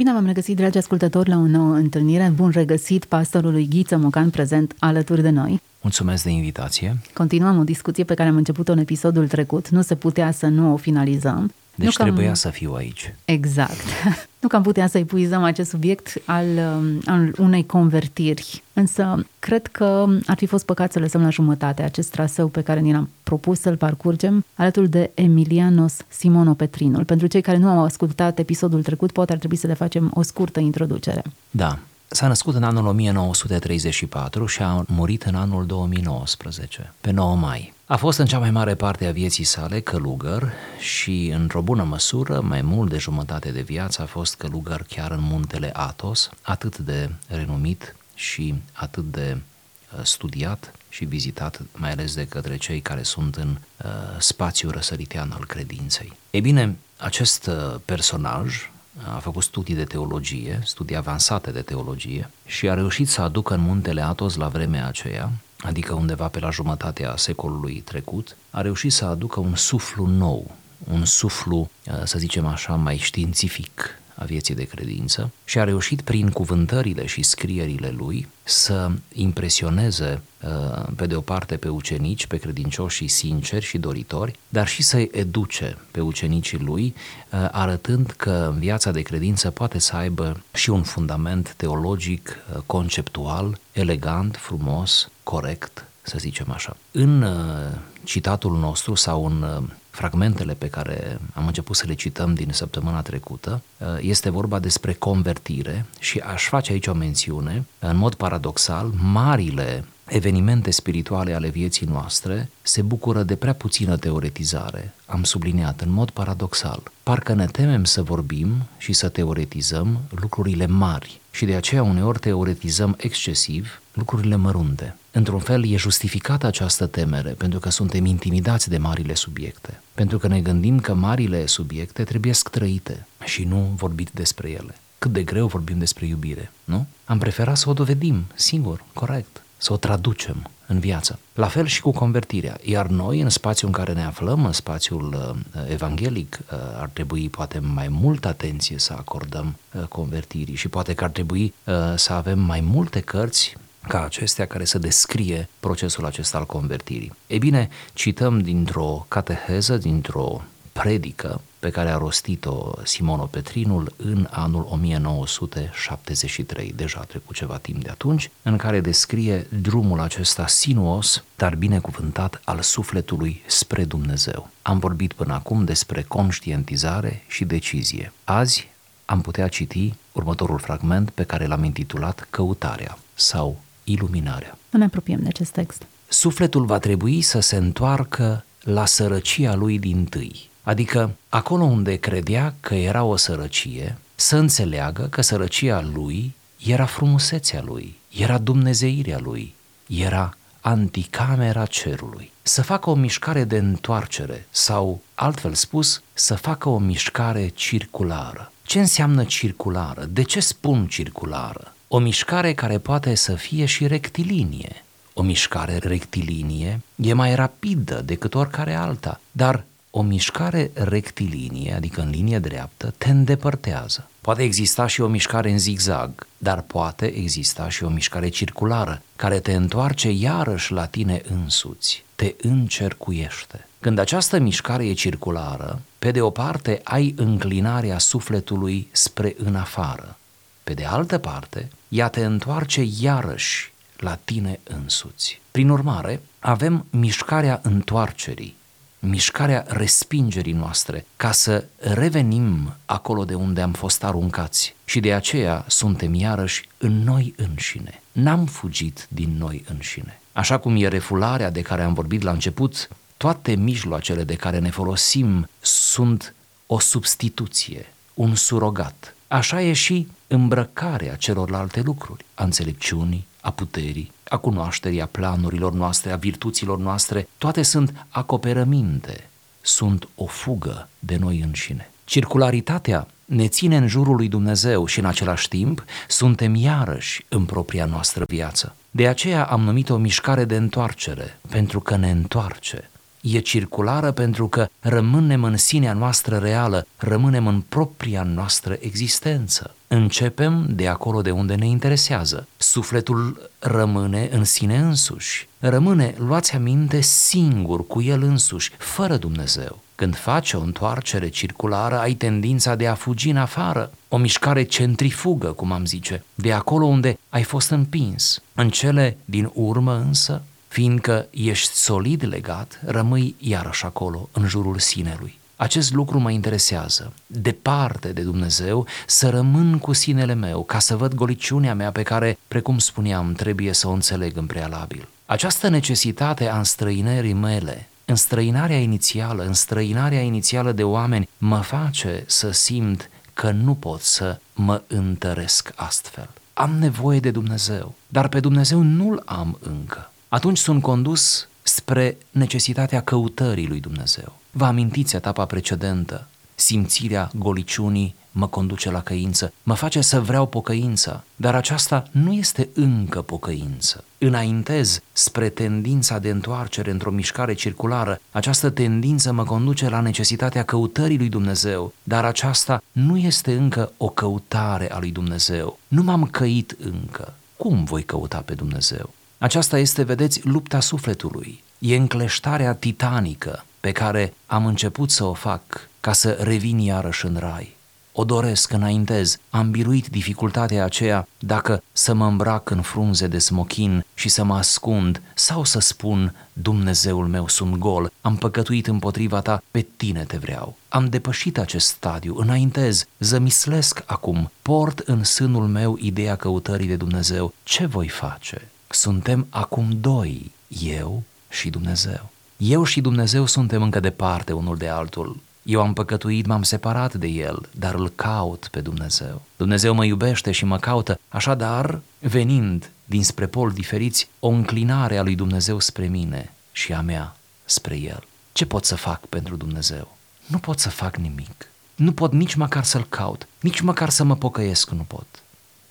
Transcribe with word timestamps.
Bine 0.00 0.12
v-am 0.12 0.26
regăsit, 0.26 0.56
dragi 0.56 0.78
ascultători, 0.78 1.28
la 1.28 1.36
o 1.36 1.46
nouă 1.46 1.74
întâlnire. 1.74 2.32
Bun 2.34 2.50
regăsit 2.50 3.04
pastorului 3.04 3.68
Ghiță 3.68 3.96
Mocan 3.96 4.30
prezent 4.30 4.74
alături 4.78 5.22
de 5.22 5.30
noi. 5.30 5.60
Mulțumesc 5.80 6.24
de 6.24 6.30
invitație. 6.30 6.98
Continuăm 7.14 7.58
o 7.58 7.64
discuție 7.64 8.04
pe 8.04 8.14
care 8.14 8.28
am 8.28 8.36
început-o 8.36 8.72
în 8.72 8.78
episodul 8.78 9.28
trecut. 9.28 9.68
Nu 9.68 9.82
se 9.82 9.94
putea 9.94 10.30
să 10.30 10.46
nu 10.46 10.72
o 10.72 10.76
finalizăm. 10.76 11.52
Deci 11.74 11.86
nu 11.86 11.92
că 11.94 12.02
am- 12.02 12.08
trebuia 12.08 12.34
să 12.34 12.48
fiu 12.50 12.72
aici. 12.74 13.14
Exact. 13.24 13.80
nu 14.40 14.48
că 14.48 14.56
am 14.56 14.62
putea 14.62 14.86
să 14.86 14.98
epuizăm 14.98 15.42
acest 15.42 15.70
subiect 15.70 16.22
al, 16.24 16.46
um, 16.46 17.00
al 17.04 17.32
unei 17.38 17.66
convertiri, 17.66 18.62
însă 18.72 19.26
cred 19.38 19.66
că 19.66 20.06
ar 20.26 20.36
fi 20.36 20.46
fost 20.46 20.64
păcat 20.64 20.92
să 20.92 20.98
lăsăm 20.98 21.22
la 21.22 21.30
jumătate 21.30 21.82
acest 21.82 22.10
traseu 22.10 22.46
pe 22.46 22.62
care 22.62 22.80
ni 22.80 22.92
l-am 22.92 23.08
propus 23.22 23.60
să-l 23.60 23.76
parcurgem 23.76 24.44
alături 24.54 24.88
de 24.88 25.10
Emilianos 25.14 25.96
Simono 26.08 26.54
Petrinul. 26.54 27.04
Pentru 27.04 27.26
cei 27.26 27.40
care 27.40 27.56
nu 27.56 27.68
au 27.68 27.84
ascultat 27.84 28.38
episodul 28.38 28.82
trecut, 28.82 29.12
poate 29.12 29.32
ar 29.32 29.38
trebui 29.38 29.56
să 29.56 29.66
le 29.66 29.74
facem 29.74 30.10
o 30.14 30.22
scurtă 30.22 30.60
introducere. 30.60 31.22
Da. 31.50 31.78
S-a 32.08 32.26
născut 32.26 32.54
în 32.54 32.62
anul 32.62 32.86
1934 32.86 34.46
și 34.46 34.62
a 34.62 34.84
murit 34.86 35.22
în 35.22 35.34
anul 35.34 35.66
2019, 35.66 36.92
pe 37.00 37.10
9 37.10 37.36
mai. 37.36 37.72
A 37.90 37.96
fost 37.96 38.18
în 38.18 38.26
cea 38.26 38.38
mai 38.38 38.50
mare 38.50 38.74
parte 38.74 39.06
a 39.06 39.12
vieții 39.12 39.44
sale 39.44 39.80
călugăr 39.80 40.52
și, 40.78 41.32
într-o 41.34 41.62
bună 41.62 41.82
măsură, 41.82 42.40
mai 42.40 42.62
mult 42.62 42.90
de 42.90 42.98
jumătate 42.98 43.50
de 43.50 43.60
viață 43.60 44.02
a 44.02 44.06
fost 44.06 44.34
călugăr 44.34 44.84
chiar 44.88 45.10
în 45.10 45.20
muntele 45.20 45.70
Athos, 45.72 46.30
atât 46.42 46.78
de 46.78 47.10
renumit 47.28 47.96
și 48.14 48.54
atât 48.72 49.04
de 49.04 49.36
uh, 49.36 50.04
studiat 50.04 50.72
și 50.88 51.04
vizitat, 51.04 51.60
mai 51.72 51.90
ales 51.90 52.14
de 52.14 52.26
către 52.26 52.56
cei 52.56 52.80
care 52.80 53.02
sunt 53.02 53.36
în 53.36 53.48
uh, 53.84 53.90
spațiul 54.18 54.70
răsăritean 54.70 55.30
al 55.30 55.46
credinței. 55.46 56.12
Ei 56.30 56.40
bine, 56.40 56.76
acest 56.96 57.46
uh, 57.46 57.74
personaj 57.84 58.70
a 59.14 59.18
făcut 59.18 59.42
studii 59.42 59.74
de 59.74 59.84
teologie, 59.84 60.60
studii 60.64 60.96
avansate 60.96 61.50
de 61.50 61.62
teologie 61.62 62.30
și 62.46 62.68
a 62.68 62.74
reușit 62.74 63.08
să 63.08 63.20
aducă 63.20 63.54
în 63.54 63.60
muntele 63.60 64.02
Athos 64.02 64.34
la 64.34 64.48
vremea 64.48 64.86
aceea, 64.86 65.32
adică 65.62 65.94
undeva 65.94 66.28
pe 66.28 66.38
la 66.38 66.50
jumătatea 66.50 67.16
secolului 67.16 67.80
trecut, 67.80 68.36
a 68.50 68.60
reușit 68.60 68.92
să 68.92 69.04
aducă 69.04 69.40
un 69.40 69.54
suflu 69.54 70.06
nou, 70.06 70.50
un 70.90 71.04
suflu, 71.04 71.70
uh, 71.86 72.02
să 72.04 72.18
zicem 72.18 72.46
așa, 72.46 72.74
mai 72.74 72.96
științific 72.96 73.99
a 74.20 74.24
vieții 74.24 74.54
de 74.54 74.64
credință 74.64 75.30
și 75.44 75.58
a 75.58 75.64
reușit 75.64 76.00
prin 76.00 76.30
cuvântările 76.30 77.06
și 77.06 77.22
scrierile 77.22 77.94
lui 77.96 78.28
să 78.42 78.90
impresioneze 79.12 80.22
uh, 80.42 80.86
pe 80.96 81.06
de 81.06 81.14
o 81.14 81.20
parte 81.20 81.56
pe 81.56 81.68
ucenici, 81.68 82.26
pe 82.26 82.36
credincioși 82.36 83.08
sinceri 83.08 83.64
și 83.64 83.78
doritori, 83.78 84.38
dar 84.48 84.68
și 84.68 84.82
să-i 84.82 85.08
educe 85.12 85.78
pe 85.90 86.00
ucenicii 86.00 86.58
lui, 86.58 86.94
uh, 87.32 87.48
arătând 87.50 88.10
că 88.10 88.54
viața 88.58 88.90
de 88.90 89.02
credință 89.02 89.50
poate 89.50 89.78
să 89.78 89.96
aibă 89.96 90.42
și 90.52 90.70
un 90.70 90.82
fundament 90.82 91.54
teologic, 91.56 92.36
uh, 92.54 92.62
conceptual, 92.66 93.58
elegant, 93.72 94.36
frumos, 94.36 95.10
corect, 95.22 95.84
să 96.02 96.18
zicem 96.18 96.50
așa. 96.50 96.76
În 96.90 97.22
uh, 97.22 97.78
citatul 98.04 98.58
nostru 98.58 98.94
sau 98.94 99.26
în 99.26 99.42
uh, 99.42 99.70
fragmentele 99.90 100.54
pe 100.54 100.68
care 100.68 101.20
am 101.34 101.46
început 101.46 101.76
să 101.76 101.84
le 101.86 101.94
cităm 101.94 102.34
din 102.34 102.48
săptămâna 102.52 103.02
trecută, 103.02 103.62
uh, 103.78 103.86
este 104.00 104.30
vorba 104.30 104.58
despre 104.58 104.92
convertire 104.92 105.86
și 105.98 106.18
aș 106.18 106.48
face 106.48 106.72
aici 106.72 106.86
o 106.86 106.92
mențiune, 106.92 107.64
în 107.78 107.96
mod 107.96 108.14
paradoxal, 108.14 108.92
marile 108.96 109.84
evenimente 110.10 110.70
spirituale 110.70 111.34
ale 111.34 111.48
vieții 111.48 111.86
noastre 111.86 112.50
se 112.62 112.82
bucură 112.82 113.22
de 113.22 113.36
prea 113.36 113.52
puțină 113.52 113.96
teoretizare. 113.96 114.94
Am 115.06 115.22
subliniat 115.22 115.80
în 115.80 115.90
mod 115.90 116.10
paradoxal. 116.10 116.82
Parcă 117.02 117.34
ne 117.34 117.46
temem 117.46 117.84
să 117.84 118.02
vorbim 118.02 118.68
și 118.78 118.92
să 118.92 119.08
teoretizăm 119.08 119.98
lucrurile 120.10 120.66
mari 120.66 121.20
și 121.30 121.44
de 121.44 121.54
aceea 121.54 121.82
uneori 121.82 122.18
teoretizăm 122.18 122.94
excesiv 122.98 123.80
lucrurile 123.92 124.36
mărunte. 124.36 124.96
Într-un 125.12 125.38
fel 125.38 125.66
e 125.66 125.76
justificată 125.76 126.46
această 126.46 126.86
temere 126.86 127.30
pentru 127.30 127.58
că 127.58 127.70
suntem 127.70 128.04
intimidați 128.04 128.68
de 128.68 128.78
marile 128.78 129.14
subiecte, 129.14 129.80
pentru 129.94 130.18
că 130.18 130.28
ne 130.28 130.40
gândim 130.40 130.80
că 130.80 130.94
marile 130.94 131.46
subiecte 131.46 132.04
trebuie 132.04 132.32
trăite 132.50 133.06
și 133.24 133.44
nu 133.44 133.72
vorbit 133.76 134.10
despre 134.10 134.50
ele. 134.50 134.74
Cât 134.98 135.12
de 135.12 135.22
greu 135.22 135.46
vorbim 135.46 135.78
despre 135.78 136.06
iubire, 136.06 136.52
nu? 136.64 136.86
Am 137.04 137.18
preferat 137.18 137.56
să 137.56 137.70
o 137.70 137.72
dovedim, 137.72 138.24
singur, 138.34 138.84
corect, 138.92 139.42
să 139.56 139.72
o 139.72 139.76
traducem 139.76 140.50
în 140.66 140.78
viață. 140.78 141.18
La 141.34 141.46
fel 141.46 141.66
și 141.66 141.80
cu 141.80 141.90
convertirea. 141.90 142.58
Iar 142.62 142.86
noi, 142.86 143.20
în 143.20 143.28
spațiul 143.28 143.70
în 143.70 143.76
care 143.76 143.92
ne 143.92 144.04
aflăm, 144.04 144.44
în 144.44 144.52
spațiul 144.52 145.34
uh, 145.54 145.60
evanghelic, 145.70 146.38
uh, 146.52 146.58
ar 146.80 146.88
trebui 146.92 147.28
poate 147.28 147.58
mai 147.58 147.88
multă 147.88 148.28
atenție 148.28 148.78
să 148.78 148.92
acordăm 148.92 149.56
uh, 149.72 149.82
convertirii 149.82 150.54
și 150.54 150.68
poate 150.68 150.94
că 150.94 151.04
ar 151.04 151.10
trebui 151.10 151.54
uh, 151.64 151.74
să 151.96 152.12
avem 152.12 152.38
mai 152.38 152.60
multe 152.60 153.00
cărți 153.00 153.56
ca 153.88 154.04
acestea 154.04 154.46
care 154.46 154.64
să 154.64 154.78
descrie 154.78 155.48
procesul 155.60 156.06
acesta 156.06 156.38
al 156.38 156.46
convertirii. 156.46 157.12
Ei 157.26 157.38
bine, 157.38 157.68
cităm 157.92 158.40
dintr-o 158.40 159.06
cateheză, 159.08 159.76
dintr-o 159.76 160.42
predică 160.72 161.40
pe 161.58 161.70
care 161.70 161.90
a 161.90 161.96
rostit-o 161.96 162.72
Simono 162.82 163.24
Petrinul 163.24 163.92
în 163.96 164.28
anul 164.30 164.66
1973, 164.70 166.72
deja 166.76 166.98
a 167.00 167.04
trecut 167.04 167.34
ceva 167.34 167.56
timp 167.56 167.82
de 167.82 167.90
atunci, 167.90 168.30
în 168.42 168.56
care 168.56 168.80
descrie 168.80 169.46
drumul 169.60 170.00
acesta 170.00 170.46
sinuos, 170.46 171.24
dar 171.36 171.54
binecuvântat 171.54 172.40
al 172.44 172.60
sufletului 172.60 173.42
spre 173.46 173.84
Dumnezeu. 173.84 174.50
Am 174.62 174.78
vorbit 174.78 175.12
până 175.12 175.32
acum 175.32 175.64
despre 175.64 176.02
conștientizare 176.02 177.24
și 177.26 177.44
decizie. 177.44 178.12
Azi 178.24 178.68
am 179.04 179.20
putea 179.20 179.48
citi 179.48 179.94
următorul 180.12 180.58
fragment 180.58 181.10
pe 181.10 181.22
care 181.22 181.46
l-am 181.46 181.64
intitulat 181.64 182.26
Căutarea 182.30 182.98
sau 183.14 183.58
Iluminarea. 183.90 184.58
Să 184.70 184.76
ne 184.76 184.84
apropiem 184.84 185.20
de 185.22 185.28
acest 185.28 185.50
text. 185.50 185.82
Sufletul 186.08 186.64
va 186.64 186.78
trebui 186.78 187.20
să 187.20 187.40
se 187.40 187.56
întoarcă 187.56 188.44
la 188.62 188.86
sărăcia 188.86 189.54
lui 189.54 189.78
din 189.78 190.04
tâi, 190.04 190.50
adică 190.62 191.10
acolo 191.28 191.64
unde 191.64 191.96
credea 191.96 192.54
că 192.60 192.74
era 192.74 193.04
o 193.04 193.16
sărăcie, 193.16 193.98
să 194.14 194.36
înțeleagă 194.36 195.02
că 195.02 195.20
sărăcia 195.20 195.80
lui 195.94 196.34
era 196.66 196.84
frumusețea 196.86 197.62
lui, 197.64 197.96
era 198.08 198.38
dumnezeirea 198.38 199.18
lui, 199.18 199.54
era 199.86 200.34
anticamera 200.60 201.66
cerului. 201.66 202.30
Să 202.42 202.62
facă 202.62 202.90
o 202.90 202.94
mișcare 202.94 203.44
de 203.44 203.56
întoarcere 203.56 204.46
sau, 204.50 205.02
altfel 205.14 205.54
spus, 205.54 206.02
să 206.12 206.34
facă 206.34 206.68
o 206.68 206.78
mișcare 206.78 207.48
circulară. 207.48 208.52
Ce 208.62 208.78
înseamnă 208.78 209.24
circulară? 209.24 210.04
De 210.04 210.22
ce 210.22 210.40
spun 210.40 210.86
circulară? 210.86 211.74
O 211.92 211.98
mișcare 211.98 212.54
care 212.54 212.78
poate 212.78 213.14
să 213.14 213.34
fie 213.34 213.64
și 213.64 213.86
rectilinie. 213.86 214.84
O 215.14 215.22
mișcare 215.22 215.78
rectilinie 215.78 216.80
e 216.96 217.12
mai 217.12 217.34
rapidă 217.34 218.00
decât 218.00 218.34
oricare 218.34 218.74
alta, 218.74 219.20
dar 219.32 219.64
o 219.90 220.02
mișcare 220.02 220.70
rectilinie, 220.74 221.74
adică 221.74 222.00
în 222.00 222.10
linie 222.10 222.38
dreaptă, 222.38 222.94
te 222.98 223.10
îndepărtează. 223.10 224.08
Poate 224.20 224.42
exista 224.42 224.86
și 224.86 225.00
o 225.00 225.06
mișcare 225.06 225.50
în 225.50 225.58
zigzag, 225.58 226.26
dar 226.38 226.60
poate 226.60 227.06
exista 227.06 227.68
și 227.68 227.84
o 227.84 227.88
mișcare 227.88 228.28
circulară, 228.28 229.02
care 229.16 229.40
te 229.40 229.52
întoarce 229.52 230.10
iarăși 230.10 230.72
la 230.72 230.86
tine 230.86 231.22
însuți, 231.30 232.04
te 232.14 232.34
încercuiește. 232.42 233.66
Când 233.80 233.98
această 233.98 234.38
mișcare 234.38 234.86
e 234.86 234.92
circulară, 234.92 235.80
pe 235.98 236.10
de 236.10 236.20
o 236.20 236.30
parte 236.30 236.80
ai 236.84 237.14
înclinarea 237.16 237.98
sufletului 237.98 238.88
spre 238.92 239.34
în 239.38 239.54
afară, 239.56 240.18
pe 240.64 240.74
de 240.74 240.84
altă 240.84 241.18
parte, 241.18 241.68
ea 241.90 242.08
te 242.08 242.24
întoarce 242.24 242.86
iarăși 243.00 243.72
la 243.96 244.18
tine 244.24 244.60
însuți. 244.64 245.40
Prin 245.50 245.68
urmare, 245.68 246.22
avem 246.38 246.86
mișcarea 246.90 247.60
întoarcerii, 247.62 248.56
mișcarea 248.98 249.64
respingerii 249.68 250.52
noastre, 250.52 251.06
ca 251.16 251.32
să 251.32 251.64
revenim 251.76 252.74
acolo 252.84 253.24
de 253.24 253.34
unde 253.34 253.60
am 253.60 253.72
fost 253.72 254.04
aruncați. 254.04 254.74
Și 254.84 255.00
de 255.00 255.14
aceea 255.14 255.64
suntem 255.68 256.14
iarăși 256.14 256.68
în 256.78 257.02
noi 257.02 257.34
înșine. 257.36 258.02
N-am 258.12 258.46
fugit 258.46 259.06
din 259.08 259.36
noi 259.38 259.64
înșine. 259.68 260.20
Așa 260.32 260.58
cum 260.58 260.76
e 260.76 260.88
refularea 260.88 261.50
de 261.50 261.62
care 261.62 261.82
am 261.82 261.94
vorbit 261.94 262.22
la 262.22 262.30
început, 262.30 262.88
toate 263.16 263.54
mijloacele 263.54 264.24
de 264.24 264.34
care 264.34 264.58
ne 264.58 264.70
folosim 264.70 265.48
sunt 265.60 266.34
o 266.66 266.78
substituție, 266.78 267.92
un 268.14 268.34
surogat. 268.34 269.14
Așa 269.28 269.62
e 269.62 269.72
și 269.72 270.08
îmbrăcarea 270.32 271.14
celorlalte 271.14 271.80
lucruri, 271.80 272.24
a 272.34 272.44
înțelepciunii, 272.44 273.26
a 273.40 273.50
puterii, 273.50 274.12
a 274.28 274.36
cunoașterii, 274.36 275.00
a 275.00 275.06
planurilor 275.06 275.72
noastre, 275.72 276.12
a 276.12 276.16
virtuților 276.16 276.78
noastre, 276.78 277.28
toate 277.38 277.62
sunt 277.62 278.06
acoperăminte, 278.08 279.28
sunt 279.60 280.08
o 280.14 280.26
fugă 280.26 280.88
de 280.98 281.16
noi 281.16 281.40
înșine. 281.40 281.90
Circularitatea 282.04 283.06
ne 283.24 283.48
ține 283.48 283.76
în 283.76 283.86
jurul 283.86 284.16
lui 284.16 284.28
Dumnezeu 284.28 284.86
și 284.86 284.98
în 284.98 285.04
același 285.04 285.48
timp 285.48 285.84
suntem 286.08 286.54
iarăși 286.54 287.24
în 287.28 287.44
propria 287.44 287.84
noastră 287.84 288.24
viață. 288.28 288.74
De 288.90 289.08
aceea 289.08 289.44
am 289.44 289.60
numit 289.60 289.90
o 289.90 289.96
mișcare 289.96 290.44
de 290.44 290.56
întoarcere, 290.56 291.38
pentru 291.48 291.80
că 291.80 291.96
ne 291.96 292.10
întoarce. 292.10 292.89
E 293.20 293.38
circulară 293.38 294.10
pentru 294.10 294.48
că 294.48 294.68
rămânem 294.80 295.44
în 295.44 295.56
sinea 295.56 295.92
noastră 295.92 296.36
reală, 296.36 296.86
rămânem 296.96 297.46
în 297.46 297.60
propria 297.68 298.22
noastră 298.22 298.76
existență. 298.80 299.74
Începem 299.88 300.66
de 300.70 300.88
acolo 300.88 301.22
de 301.22 301.30
unde 301.30 301.54
ne 301.54 301.66
interesează. 301.66 302.46
Sufletul 302.56 303.50
rămâne 303.58 304.28
în 304.32 304.44
sine 304.44 304.78
însuși. 304.78 305.48
Rămâne, 305.58 306.14
luați 306.18 306.54
aminte, 306.54 307.00
singur 307.00 307.86
cu 307.86 308.02
el 308.02 308.22
însuși, 308.22 308.70
fără 308.78 309.16
Dumnezeu. 309.16 309.78
Când 309.94 310.16
faci 310.16 310.52
o 310.52 310.60
întoarcere 310.60 311.28
circulară, 311.28 311.98
ai 311.98 312.12
tendința 312.14 312.74
de 312.74 312.86
a 312.86 312.94
fugi 312.94 313.30
în 313.30 313.36
afară, 313.36 313.90
o 314.08 314.16
mișcare 314.16 314.62
centrifugă, 314.62 315.52
cum 315.52 315.72
am 315.72 315.84
zice, 315.84 316.24
de 316.34 316.52
acolo 316.52 316.86
unde 316.86 317.18
ai 317.28 317.42
fost 317.42 317.70
împins. 317.70 318.42
În 318.54 318.70
cele 318.70 319.16
din 319.24 319.50
urmă 319.54 319.96
însă, 320.06 320.42
fiindcă 320.70 321.26
ești 321.30 321.74
solid 321.74 322.24
legat, 322.26 322.80
rămâi 322.84 323.34
iarăși 323.38 323.84
acolo, 323.84 324.28
în 324.32 324.48
jurul 324.48 324.78
sinelui. 324.78 325.38
Acest 325.56 325.92
lucru 325.92 326.18
mă 326.18 326.30
interesează, 326.30 327.12
departe 327.26 328.12
de 328.12 328.22
Dumnezeu, 328.22 328.86
să 329.06 329.28
rămân 329.28 329.78
cu 329.78 329.92
sinele 329.92 330.34
meu, 330.34 330.64
ca 330.64 330.78
să 330.78 330.96
văd 330.96 331.14
goliciunea 331.14 331.74
mea 331.74 331.90
pe 331.90 332.02
care, 332.02 332.38
precum 332.48 332.78
spuneam, 332.78 333.32
trebuie 333.32 333.72
să 333.72 333.88
o 333.88 333.90
înțeleg 333.90 334.36
în 334.36 334.46
prealabil. 334.46 335.08
Această 335.26 335.68
necesitate 335.68 336.48
a 336.48 336.58
înstrăinării 336.58 337.32
mele, 337.32 337.88
înstrăinarea 338.04 338.78
inițială, 338.78 339.44
înstrăinarea 339.44 340.20
inițială 340.20 340.72
de 340.72 340.82
oameni, 340.82 341.28
mă 341.38 341.60
face 341.60 342.24
să 342.26 342.50
simt 342.50 343.10
că 343.34 343.50
nu 343.50 343.74
pot 343.74 344.00
să 344.00 344.38
mă 344.54 344.82
întăresc 344.86 345.72
astfel. 345.74 346.28
Am 346.52 346.78
nevoie 346.78 347.20
de 347.20 347.30
Dumnezeu, 347.30 347.94
dar 348.08 348.28
pe 348.28 348.40
Dumnezeu 348.40 348.82
nu-L 348.82 349.22
am 349.24 349.58
încă. 349.60 350.10
Atunci 350.32 350.58
sunt 350.58 350.82
condus 350.82 351.48
spre 351.62 352.16
necesitatea 352.30 353.00
căutării 353.00 353.66
lui 353.66 353.80
Dumnezeu. 353.80 354.38
Vă 354.50 354.64
amintiți 354.64 355.16
etapa 355.16 355.44
precedentă? 355.44 356.28
Simțirea 356.54 357.30
goliciunii 357.34 358.14
mă 358.30 358.46
conduce 358.46 358.90
la 358.90 359.02
căință, 359.02 359.52
mă 359.62 359.74
face 359.74 360.00
să 360.00 360.20
vreau 360.20 360.46
pocăință, 360.46 361.24
dar 361.36 361.54
aceasta 361.54 362.04
nu 362.10 362.32
este 362.32 362.68
încă 362.74 363.22
pocăință. 363.22 364.04
Înaintez 364.18 365.00
spre 365.12 365.48
tendința 365.48 366.18
de 366.18 366.30
întoarcere 366.30 366.90
într-o 366.90 367.10
mișcare 367.10 367.54
circulară, 367.54 368.20
această 368.30 368.70
tendință 368.70 369.32
mă 369.32 369.44
conduce 369.44 369.88
la 369.88 370.00
necesitatea 370.00 370.64
căutării 370.64 371.18
lui 371.18 371.28
Dumnezeu, 371.28 371.92
dar 372.02 372.24
aceasta 372.24 372.82
nu 372.92 373.16
este 373.16 373.52
încă 373.52 373.92
o 373.96 374.08
căutare 374.08 374.92
a 374.92 374.98
lui 374.98 375.10
Dumnezeu. 375.10 375.78
Nu 375.88 376.02
m-am 376.02 376.24
căit 376.24 376.76
încă. 376.80 377.34
Cum 377.56 377.84
voi 377.84 378.02
căuta 378.02 378.38
pe 378.38 378.54
Dumnezeu? 378.54 379.10
Aceasta 379.42 379.78
este, 379.78 380.02
vedeți, 380.02 380.40
lupta 380.46 380.80
sufletului. 380.80 381.62
E 381.78 381.96
încleștarea 381.96 382.74
titanică 382.74 383.64
pe 383.80 383.92
care 383.92 384.34
am 384.46 384.66
început 384.66 385.10
să 385.10 385.24
o 385.24 385.32
fac 385.32 385.88
ca 386.00 386.12
să 386.12 386.30
revin 386.30 386.78
iarăși 386.78 387.26
în 387.26 387.36
rai. 387.38 387.76
O 388.12 388.24
doresc, 388.24 388.72
înaintez, 388.72 389.36
am 389.50 389.70
biruit 389.70 390.06
dificultatea 390.06 390.84
aceea 390.84 391.28
dacă 391.38 391.82
să 391.92 392.14
mă 392.14 392.26
îmbrac 392.26 392.70
în 392.70 392.82
frunze 392.82 393.26
de 393.26 393.38
smochin 393.38 394.04
și 394.14 394.28
să 394.28 394.44
mă 394.44 394.54
ascund 394.54 395.22
sau 395.34 395.64
să 395.64 395.78
spun 395.78 396.34
Dumnezeul 396.52 397.26
meu 397.26 397.48
sunt 397.48 397.76
gol, 397.76 398.12
am 398.20 398.36
păcătuit 398.36 398.86
împotriva 398.86 399.40
ta, 399.40 399.62
pe 399.70 399.86
tine 399.96 400.24
te 400.24 400.36
vreau. 400.36 400.76
Am 400.88 401.08
depășit 401.08 401.58
acest 401.58 401.86
stadiu, 401.86 402.36
înaintez, 402.38 403.04
zămislesc 403.18 404.02
acum, 404.06 404.50
port 404.62 404.98
în 404.98 405.24
sânul 405.24 405.66
meu 405.66 405.96
ideea 406.00 406.36
căutării 406.36 406.86
de 406.86 406.96
Dumnezeu. 406.96 407.54
Ce 407.62 407.86
voi 407.86 408.08
face? 408.08 408.70
Suntem 408.92 409.46
acum 409.50 409.88
doi, 410.00 410.50
eu 410.68 411.22
și 411.48 411.70
Dumnezeu. 411.70 412.30
Eu 412.56 412.84
și 412.84 413.00
Dumnezeu 413.00 413.46
suntem 413.46 413.82
încă 413.82 414.00
departe 414.00 414.52
unul 414.52 414.76
de 414.76 414.88
altul. 414.88 415.36
Eu 415.62 415.80
am 415.80 415.92
păcătuit, 415.92 416.46
m-am 416.46 416.62
separat 416.62 417.14
de 417.14 417.26
El, 417.26 417.68
dar 417.70 417.94
îl 417.94 418.08
caut 418.08 418.68
pe 418.70 418.80
Dumnezeu. 418.80 419.42
Dumnezeu 419.56 419.94
mă 419.94 420.04
iubește 420.04 420.50
și 420.52 420.64
mă 420.64 420.78
caută, 420.78 421.20
așadar, 421.28 422.00
venind 422.18 422.90
dinspre 423.04 423.46
pol 423.46 423.70
diferiți, 423.70 424.28
o 424.40 424.48
înclinare 424.48 425.16
a 425.16 425.22
lui 425.22 425.34
Dumnezeu 425.34 425.78
spre 425.78 426.06
mine 426.06 426.52
și 426.72 426.92
a 426.92 427.00
mea 427.00 427.36
spre 427.64 427.96
El. 427.96 428.26
Ce 428.52 428.66
pot 428.66 428.84
să 428.84 428.94
fac 428.94 429.26
pentru 429.26 429.56
Dumnezeu? 429.56 430.16
Nu 430.46 430.58
pot 430.58 430.78
să 430.78 430.88
fac 430.88 431.16
nimic. 431.16 431.68
Nu 431.94 432.12
pot 432.12 432.32
nici 432.32 432.54
măcar 432.54 432.84
să-L 432.84 433.06
caut, 433.08 433.48
nici 433.60 433.80
măcar 433.80 434.08
să 434.08 434.24
mă 434.24 434.36
pocăiesc 434.36 434.90
nu 434.90 435.02
pot. 435.02 435.39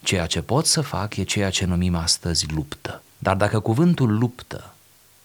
Ceea 0.04 0.26
ce 0.26 0.42
pot 0.42 0.66
să 0.66 0.82
fac 0.82 1.18
e 1.18 1.24
ceea 1.24 1.50
ce 1.50 1.66
numim 1.66 1.96
astăzi 1.96 2.46
luptă. 2.54 3.02
Dar 3.18 3.36
dacă 3.36 3.60
cuvântul 3.60 4.18
luptă 4.18 4.74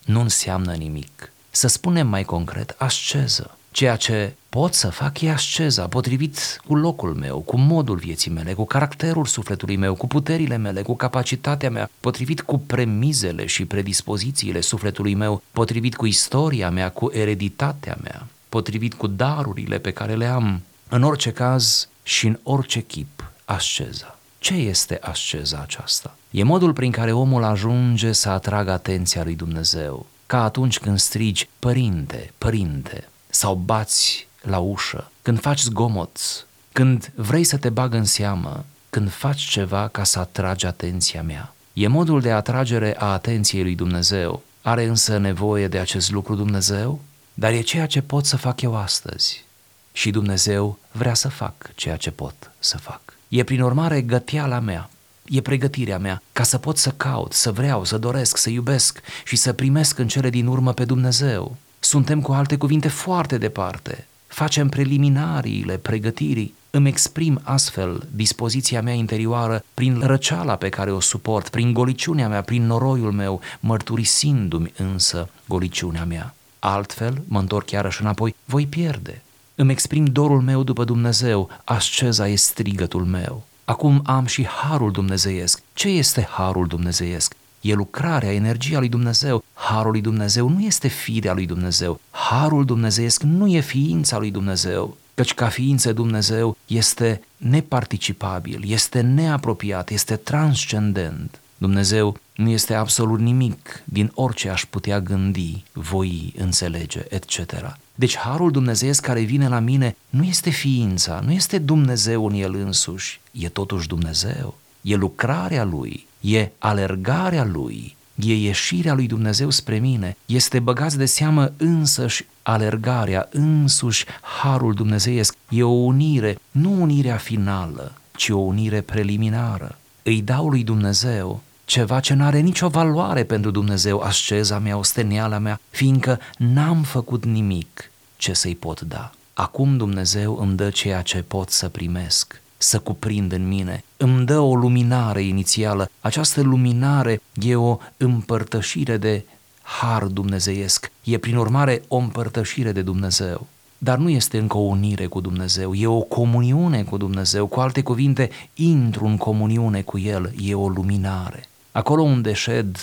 nu 0.05 0.21
înseamnă 0.21 0.73
nimic, 0.73 1.33
să 1.51 1.67
spunem 1.67 2.07
mai 2.07 2.25
concret, 2.25 2.75
asceză. 2.79 3.57
Ceea 3.71 3.97
ce 3.97 4.35
pot 4.49 4.75
să 4.75 4.91
fac 4.91 5.21
e 5.21 5.31
asceza, 5.31 5.89
potrivit 5.89 6.61
cu 6.67 6.75
locul 6.75 7.15
meu, 7.15 7.39
cu 7.39 7.57
modul 7.57 7.97
vieții 7.97 8.31
mele, 8.31 8.53
cu 8.53 8.65
caracterul 8.65 9.27
sufletului 9.27 9.77
meu, 9.77 9.95
cu 9.95 10.07
puterile 10.07 10.57
mele, 10.57 10.83
cu 10.83 10.97
capacitatea 10.97 11.71
mea, 11.71 11.91
potrivit 12.01 12.41
cu 12.41 12.59
premizele 12.59 13.47
și 13.47 13.65
predispozițiile 13.65 14.61
sufletului 14.61 15.15
meu, 15.15 15.43
potrivit 15.51 15.97
cu 15.97 16.07
istoria 16.07 16.71
mea, 16.71 16.91
cu 16.91 17.11
ereditatea 17.13 17.99
mea, 18.03 18.27
potrivit 18.49 18.95
cu 18.95 19.07
darurile 19.07 19.79
pe 19.79 19.91
care 19.91 20.15
le 20.15 20.27
am. 20.27 20.63
În 20.89 21.03
orice 21.03 21.33
caz 21.33 21.89
și 22.03 22.27
în 22.27 22.39
orice 22.43 22.81
chip, 22.81 23.31
asceza. 23.45 24.19
Ce 24.45 24.55
este 24.55 24.99
asceza 25.01 25.59
aceasta? 25.63 26.17
E 26.31 26.43
modul 26.43 26.73
prin 26.73 26.91
care 26.91 27.13
omul 27.13 27.45
ajunge 27.45 28.13
să 28.13 28.29
atragă 28.29 28.71
atenția 28.71 29.23
lui 29.23 29.35
Dumnezeu, 29.35 30.07
ca 30.27 30.45
atunci 30.45 30.79
când 30.79 30.99
strigi, 30.99 31.49
părinte, 31.59 32.33
părinte, 32.39 33.09
sau 33.29 33.55
bați 33.55 34.27
la 34.41 34.59
ușă, 34.59 35.11
când 35.23 35.41
faci 35.41 35.61
zgomot, 35.61 36.47
când 36.73 37.13
vrei 37.15 37.45
să 37.45 37.57
te 37.57 37.69
bag 37.69 37.95
în 37.95 38.05
seamă, 38.05 38.65
când 38.91 39.11
faci 39.11 39.41
ceva 39.41 39.89
ca 39.89 40.05
să 40.05 40.19
atragi 40.19 40.67
atenția 40.67 41.23
mea. 41.23 41.55
E 41.73 41.87
modul 41.87 42.21
de 42.21 42.31
atragere 42.31 42.97
a 42.99 43.13
atenției 43.13 43.63
lui 43.63 43.75
Dumnezeu. 43.75 44.43
Are 44.63 44.85
însă 44.85 45.19
nevoie 45.19 45.69
de 45.69 45.79
acest 45.79 46.11
lucru 46.11 46.35
Dumnezeu? 46.35 47.01
Dar 47.35 47.53
e 47.53 47.61
ceea 47.61 47.87
ce 47.87 48.03
pot 48.03 48.27
să 48.27 48.37
fac 48.37 48.61
eu 48.61 48.77
astăzi. 48.77 49.45
Și 49.93 50.11
Dumnezeu 50.11 50.79
vrea 50.93 51.15
să 51.15 51.29
fac 51.29 51.71
ceea 51.75 51.97
ce 51.97 52.11
pot 52.11 52.51
să 52.59 52.79
fac. 52.79 53.14
E 53.35 53.45
prin 53.45 53.61
urmare 53.61 54.01
găteala 54.01 54.59
mea, 54.59 54.91
e 55.25 55.41
pregătirea 55.41 55.99
mea 55.99 56.23
ca 56.33 56.43
să 56.43 56.59
pot 56.59 56.77
să 56.77 56.91
caut, 56.91 57.33
să 57.33 57.53
vreau, 57.53 57.85
să 57.85 57.99
doresc, 57.99 58.37
să 58.37 58.51
iubesc 58.51 59.01
și 59.25 59.37
să 59.37 59.53
primesc 59.53 59.99
în 59.99 60.09
cele 60.09 60.31
din 60.31 60.47
urmă 60.47 60.73
pe 60.73 60.85
Dumnezeu. 60.85 61.57
Suntem 61.79 62.21
cu 62.21 62.33
alte 62.33 62.57
cuvinte 62.57 62.89
foarte 62.89 63.39
departe. 63.39 64.07
Facem 64.27 64.69
preliminariile 64.69 65.77
pregătirii. 65.77 66.55
Îmi 66.71 66.89
exprim 66.89 67.41
astfel 67.43 68.09
dispoziția 68.11 68.83
mea 68.83 68.95
interioară 68.95 69.65
prin 69.75 70.01
răceala 70.01 70.57
pe 70.57 70.69
care 70.69 70.93
o 70.93 71.01
suport, 71.01 71.49
prin 71.49 71.73
goliciunea 71.73 72.29
mea, 72.29 72.43
prin 72.43 72.67
noroiul 72.67 73.13
meu, 73.13 73.41
mărturisindu-mi 73.61 74.73
însă 74.77 75.29
goliciunea 75.47 76.05
mea. 76.05 76.35
Altfel, 76.59 77.23
mă 77.29 77.39
întorc 77.39 77.67
chiar 77.67 77.97
înapoi, 78.01 78.35
voi 78.45 78.67
pierde. 78.67 79.23
Îmi 79.55 79.71
exprim 79.71 80.05
dorul 80.05 80.41
meu 80.41 80.63
după 80.63 80.85
Dumnezeu, 80.85 81.49
asceza 81.65 82.29
e 82.29 82.35
strigătul 82.35 83.05
meu. 83.05 83.43
Acum 83.65 84.03
am 84.05 84.27
și 84.27 84.47
harul 84.47 84.91
dumnezeiesc. 84.91 85.63
Ce 85.75 85.89
este 85.89 86.29
harul 86.31 86.67
dumnezeiesc? 86.67 87.35
E 87.61 87.75
lucrarea, 87.75 88.33
energia 88.33 88.79
lui 88.79 88.89
Dumnezeu. 88.89 89.45
Harul 89.53 89.91
lui 89.91 90.01
Dumnezeu 90.01 90.49
nu 90.49 90.61
este 90.61 90.89
firea 90.89 91.33
lui 91.33 91.47
Dumnezeu. 91.47 92.01
Harul 92.11 92.65
dumnezeiesc 92.65 93.23
nu 93.23 93.47
e 93.47 93.61
ființa 93.61 94.19
lui 94.19 94.31
Dumnezeu. 94.31 94.97
Căci 95.15 95.35
ca 95.35 95.49
ființă 95.49 95.93
Dumnezeu 95.93 96.57
este 96.67 97.21
neparticipabil, 97.37 98.65
este 98.67 99.01
neapropiat, 99.01 99.91
este 99.91 100.17
transcendent. 100.17 101.41
Dumnezeu 101.59 102.17
nu 102.35 102.49
este 102.49 102.75
absolut 102.75 103.19
nimic 103.19 103.83
din 103.85 104.11
orice 104.15 104.49
aș 104.49 104.65
putea 104.65 105.01
gândi, 105.01 105.65
voi, 105.73 106.33
înțelege, 106.37 107.05
etc. 107.09 107.77
Deci 107.95 108.17
harul 108.17 108.51
dumnezeiesc 108.51 109.03
care 109.03 109.21
vine 109.21 109.49
la 109.49 109.59
mine 109.59 109.97
nu 110.11 110.23
este 110.23 110.51
ființa, 110.51 111.23
nu 111.25 111.33
este 111.33 111.59
Dumnezeu 111.59 112.27
în 112.27 112.35
el 112.35 112.55
însuși, 112.55 113.21
e 113.31 113.49
totuși 113.49 113.89
Dumnezeu, 113.89 114.55
e 114.81 114.95
lucrarea 114.95 115.65
lui, 115.65 116.07
e 116.21 116.51
alergarea 116.59 117.45
lui, 117.45 117.97
e 118.15 118.35
ieșirea 118.35 118.95
lui 118.95 119.07
Dumnezeu 119.07 119.51
spre 119.51 119.79
mine, 119.79 120.17
este 120.27 120.59
băgați 120.59 120.97
de 120.97 121.05
seamă 121.07 121.53
însăși 121.57 122.25
alergarea, 122.43 123.29
însuși 123.31 124.05
harul 124.43 124.75
dumnezeiesc, 124.75 125.37
e 125.49 125.63
o 125.63 125.69
unire, 125.69 126.39
nu 126.51 126.81
unirea 126.83 127.17
finală, 127.17 127.93
ci 128.17 128.29
o 128.29 128.39
unire 128.39 128.81
preliminară. 128.81 129.79
Îi 130.07 130.23
dau 130.23 130.49
lui 130.49 130.65
Dumnezeu 130.65 131.41
ceva 131.65 132.01
ce 132.01 132.15
n-are 132.15 132.39
nicio 132.39 132.69
valoare 132.69 133.25
pentru 133.25 133.51
Dumnezeu, 133.51 134.01
asceza 134.01 134.59
mea, 134.59 134.77
osteniala 134.77 135.39
mea, 135.39 135.61
fiindcă 135.71 136.21
n-am 136.39 136.83
făcut 136.83 137.25
nimic 137.25 137.91
ce 138.17 138.33
să-i 138.33 138.55
pot 138.55 138.81
da. 138.81 139.13
Acum 139.35 139.77
Dumnezeu 139.77 140.39
îmi 140.41 140.57
dă 140.57 140.71
ceea 140.71 141.03
ce 141.03 141.23
pot 141.23 141.51
să 141.51 141.69
primesc, 141.69 142.41
să 142.57 142.79
cuprind 142.79 143.33
în 143.33 143.49
mine. 143.49 143.85
Îmi 143.97 144.27
dă 144.27 144.39
o 144.39 144.55
luminare 144.55 145.23
inițială. 145.23 145.91
Această 146.01 146.41
luminare 146.43 147.21
e 147.33 147.57
o 147.57 147.79
împărtășire 147.97 148.97
de 148.97 149.25
har 149.63 150.05
dumnezeiesc. 150.05 150.91
E 151.05 151.19
prin 151.19 151.37
urmare 151.37 151.83
o 151.89 151.97
împărtășire 151.97 152.73
de 152.73 152.83
Dumnezeu. 152.83 153.47
Dar 153.85 153.99
nu 153.99 154.09
este 154.09 154.39
încă 154.39 154.57
o 154.57 154.61
unire 154.61 155.07
cu 155.07 155.21
Dumnezeu, 155.21 155.75
e 155.75 155.87
o 155.87 156.01
comuniune 156.01 156.83
cu 156.83 156.97
Dumnezeu. 156.97 157.47
Cu 157.47 157.61
alte 157.61 157.83
cuvinte, 157.83 158.31
intru 158.55 159.07
în 159.07 159.17
comuniune 159.17 159.83
cu 159.83 159.99
El, 159.99 160.33
e 160.41 160.55
o 160.55 160.69
luminare. 160.69 161.49
Acolo 161.73 162.03
unde 162.03 162.33
șed 162.33 162.77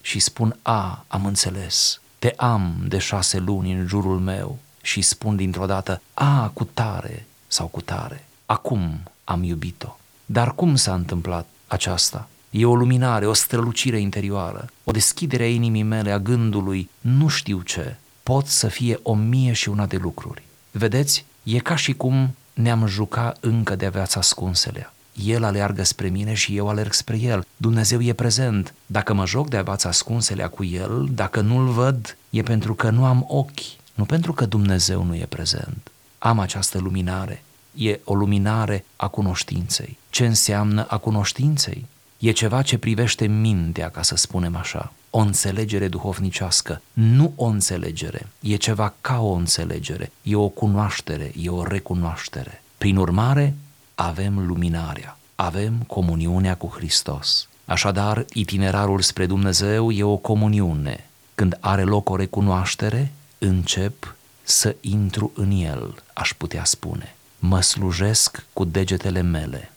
și 0.00 0.18
spun, 0.18 0.56
a, 0.62 1.04
am 1.08 1.26
înțeles, 1.26 2.00
te 2.18 2.34
am 2.36 2.74
de 2.88 2.98
șase 2.98 3.38
luni 3.38 3.72
în 3.72 3.86
jurul 3.86 4.18
meu 4.18 4.58
și 4.82 5.02
spun 5.02 5.36
dintr-o 5.36 5.66
dată, 5.66 6.02
a, 6.14 6.48
cu 6.48 6.64
tare 6.64 7.26
sau 7.46 7.66
cu 7.66 7.80
tare, 7.80 8.26
acum 8.46 9.00
am 9.24 9.42
iubit-o. 9.42 9.96
Dar 10.26 10.54
cum 10.54 10.76
s-a 10.76 10.94
întâmplat 10.94 11.46
aceasta? 11.66 12.28
E 12.50 12.66
o 12.66 12.74
luminare, 12.74 13.26
o 13.26 13.32
strălucire 13.32 14.00
interioară, 14.00 14.66
o 14.84 14.90
deschidere 14.90 15.42
a 15.42 15.48
inimii 15.48 15.82
mele, 15.82 16.10
a 16.10 16.18
gândului, 16.18 16.90
nu 17.00 17.28
știu 17.28 17.60
ce, 17.60 17.96
pot 18.30 18.46
să 18.46 18.68
fie 18.68 18.98
o 19.02 19.14
mie 19.14 19.52
și 19.52 19.68
una 19.68 19.86
de 19.86 19.96
lucruri. 19.96 20.42
Vedeți, 20.70 21.24
e 21.42 21.58
ca 21.58 21.76
și 21.76 21.92
cum 21.92 22.34
ne-am 22.52 22.86
juca 22.86 23.32
încă 23.40 23.76
de 23.76 23.86
aveați 23.86 24.18
ascunselea. 24.18 24.92
El 25.26 25.44
aleargă 25.44 25.82
spre 25.82 26.08
mine 26.08 26.34
și 26.34 26.56
eu 26.56 26.68
alerg 26.68 26.92
spre 26.92 27.18
El. 27.18 27.46
Dumnezeu 27.56 28.02
e 28.02 28.12
prezent. 28.12 28.74
Dacă 28.86 29.12
mă 29.14 29.26
joc 29.26 29.48
de 29.48 29.56
abați 29.56 29.86
ascunselea 29.86 30.48
cu 30.48 30.64
El, 30.64 31.08
dacă 31.12 31.40
nu-L 31.40 31.68
văd, 31.68 32.16
e 32.30 32.42
pentru 32.42 32.74
că 32.74 32.90
nu 32.90 33.04
am 33.04 33.24
ochi, 33.28 33.60
nu 33.94 34.04
pentru 34.04 34.32
că 34.32 34.46
Dumnezeu 34.46 35.02
nu 35.04 35.14
e 35.14 35.26
prezent. 35.28 35.90
Am 36.18 36.38
această 36.38 36.78
luminare. 36.78 37.42
E 37.74 38.00
o 38.04 38.14
luminare 38.14 38.84
a 38.96 39.08
cunoștinței. 39.08 39.98
Ce 40.10 40.26
înseamnă 40.26 40.86
a 40.88 40.96
cunoștinței? 40.96 41.86
E 42.18 42.30
ceva 42.30 42.62
ce 42.62 42.78
privește 42.78 43.26
mintea, 43.26 43.88
ca 43.88 44.02
să 44.02 44.16
spunem 44.16 44.56
așa. 44.56 44.92
O 45.10 45.18
înțelegere 45.18 45.88
duhovnicească, 45.88 46.82
nu 46.92 47.32
o 47.36 47.44
înțelegere. 47.44 48.26
E 48.40 48.56
ceva 48.56 48.94
ca 49.00 49.20
o 49.20 49.32
înțelegere. 49.32 50.12
E 50.22 50.34
o 50.34 50.48
cunoaștere, 50.48 51.32
e 51.36 51.48
o 51.48 51.64
recunoaștere. 51.64 52.62
Prin 52.78 52.96
urmare, 52.96 53.54
avem 53.94 54.46
luminarea, 54.46 55.18
avem 55.34 55.74
comuniunea 55.86 56.56
cu 56.56 56.66
Hristos. 56.66 57.48
Așadar, 57.64 58.24
itinerarul 58.32 59.00
spre 59.00 59.26
Dumnezeu 59.26 59.90
e 59.90 60.02
o 60.02 60.16
comuniune. 60.16 61.08
Când 61.34 61.56
are 61.60 61.82
loc 61.82 62.08
o 62.08 62.16
recunoaștere, 62.16 63.12
încep 63.38 64.16
să 64.42 64.76
intru 64.80 65.32
în 65.34 65.50
el, 65.50 66.02
aș 66.12 66.34
putea 66.34 66.64
spune. 66.64 67.14
Mă 67.38 67.60
slujesc 67.60 68.44
cu 68.52 68.64
degetele 68.64 69.20
mele, 69.20 69.72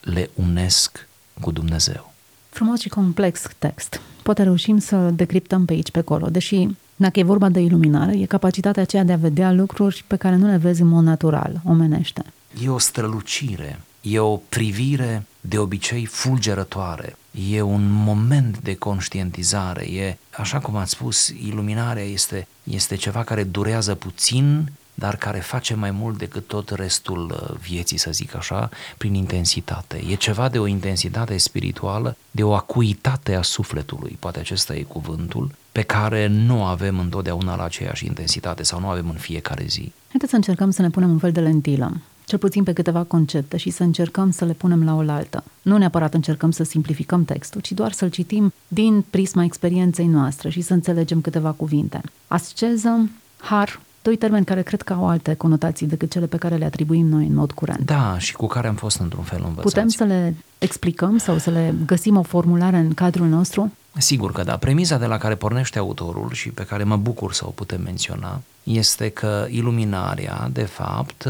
le 0.00 0.30
unesc 0.34 1.08
cu 1.40 1.50
Dumnezeu. 1.50 2.12
Frumos 2.48 2.80
și 2.80 2.88
complex 2.88 3.42
text. 3.58 4.00
Poate 4.26 4.42
reușim 4.42 4.78
să 4.78 4.96
decriptăm 4.96 5.64
pe 5.64 5.72
aici, 5.72 5.90
pe 5.90 5.98
acolo, 5.98 6.26
deși 6.30 6.68
dacă 6.96 7.18
e 7.18 7.22
vorba 7.22 7.48
de 7.48 7.60
iluminare, 7.60 8.18
e 8.18 8.26
capacitatea 8.26 8.82
aceea 8.82 9.04
de 9.04 9.12
a 9.12 9.16
vedea 9.16 9.52
lucruri 9.52 10.04
pe 10.06 10.16
care 10.16 10.36
nu 10.36 10.46
le 10.46 10.56
vezi 10.56 10.82
în 10.82 10.88
mod 10.88 11.04
natural, 11.04 11.60
omenește. 11.64 12.24
E 12.64 12.68
o 12.68 12.78
strălucire, 12.78 13.80
e 14.00 14.18
o 14.18 14.36
privire 14.36 15.26
de 15.40 15.58
obicei 15.58 16.04
fulgerătoare, 16.04 17.16
e 17.50 17.62
un 17.62 17.88
moment 17.90 18.58
de 18.58 18.74
conștientizare, 18.74 19.92
e, 19.92 20.16
așa 20.30 20.58
cum 20.58 20.76
ați 20.76 20.90
spus, 20.90 21.28
iluminarea 21.28 22.04
este, 22.04 22.46
este 22.62 22.94
ceva 22.94 23.22
care 23.22 23.44
durează 23.44 23.94
puțin, 23.94 24.70
dar 24.98 25.16
care 25.16 25.38
face 25.38 25.74
mai 25.74 25.90
mult 25.90 26.18
decât 26.18 26.46
tot 26.46 26.70
restul 26.70 27.30
uh, 27.30 27.56
vieții, 27.60 27.96
să 27.98 28.10
zic 28.10 28.34
așa, 28.34 28.68
prin 28.96 29.14
intensitate. 29.14 30.02
E 30.08 30.14
ceva 30.14 30.48
de 30.48 30.58
o 30.58 30.66
intensitate 30.66 31.36
spirituală, 31.36 32.16
de 32.30 32.42
o 32.42 32.54
acuitate 32.54 33.34
a 33.34 33.42
sufletului, 33.42 34.16
poate 34.20 34.38
acesta 34.38 34.74
e 34.74 34.82
cuvântul, 34.82 35.50
pe 35.72 35.82
care 35.82 36.26
nu 36.26 36.64
avem 36.64 36.98
întotdeauna 36.98 37.56
la 37.56 37.64
aceeași 37.64 38.06
intensitate 38.06 38.62
sau 38.62 38.80
nu 38.80 38.88
avem 38.88 39.08
în 39.08 39.16
fiecare 39.16 39.64
zi. 39.68 39.92
Haideți 40.08 40.30
să 40.30 40.36
încercăm 40.36 40.70
să 40.70 40.82
ne 40.82 40.90
punem 40.90 41.10
un 41.10 41.18
fel 41.18 41.32
de 41.32 41.40
lentilă 41.40 41.92
cel 42.26 42.38
puțin 42.38 42.62
pe 42.62 42.72
câteva 42.72 43.02
concepte 43.02 43.56
și 43.56 43.70
să 43.70 43.82
încercăm 43.82 44.30
să 44.30 44.44
le 44.44 44.52
punem 44.52 44.84
la 44.84 44.94
oaltă. 44.94 45.44
Nu 45.62 45.76
neapărat 45.76 46.14
încercăm 46.14 46.50
să 46.50 46.62
simplificăm 46.62 47.24
textul, 47.24 47.60
ci 47.60 47.72
doar 47.72 47.92
să-l 47.92 48.08
citim 48.08 48.52
din 48.68 49.04
prisma 49.10 49.44
experienței 49.44 50.06
noastre 50.06 50.50
și 50.50 50.60
să 50.60 50.72
înțelegem 50.72 51.20
câteva 51.20 51.50
cuvinte. 51.50 52.00
Asceză, 52.26 53.08
har, 53.36 53.80
doi 54.06 54.16
termeni 54.16 54.44
care 54.44 54.62
cred 54.62 54.82
că 54.82 54.92
au 54.92 55.08
alte 55.08 55.34
conotații 55.34 55.86
decât 55.86 56.10
cele 56.10 56.26
pe 56.26 56.36
care 56.36 56.56
le 56.56 56.64
atribuim 56.64 57.06
noi 57.06 57.26
în 57.26 57.34
mod 57.34 57.52
curent. 57.52 57.80
Da, 57.84 58.18
și 58.18 58.32
cu 58.32 58.46
care 58.46 58.68
am 58.68 58.74
fost 58.74 58.98
într-un 58.98 59.24
fel 59.24 59.38
învățați. 59.38 59.74
Putem 59.74 59.88
să 59.88 60.04
le 60.04 60.34
explicăm 60.58 61.18
sau 61.18 61.38
să 61.38 61.50
le 61.50 61.74
găsim 61.86 62.16
o 62.16 62.22
formulare 62.22 62.76
în 62.76 62.94
cadrul 62.94 63.26
nostru? 63.26 63.72
Sigur 63.98 64.32
că 64.32 64.42
da. 64.42 64.56
Premiza 64.56 64.98
de 64.98 65.06
la 65.06 65.18
care 65.18 65.34
pornește 65.34 65.78
autorul 65.78 66.30
și 66.32 66.48
pe 66.48 66.64
care 66.64 66.84
mă 66.84 66.96
bucur 66.96 67.32
să 67.32 67.46
o 67.46 67.50
putem 67.50 67.82
menționa 67.82 68.40
este 68.62 69.08
că 69.08 69.46
iluminarea, 69.50 70.48
de 70.52 70.62
fapt, 70.62 71.28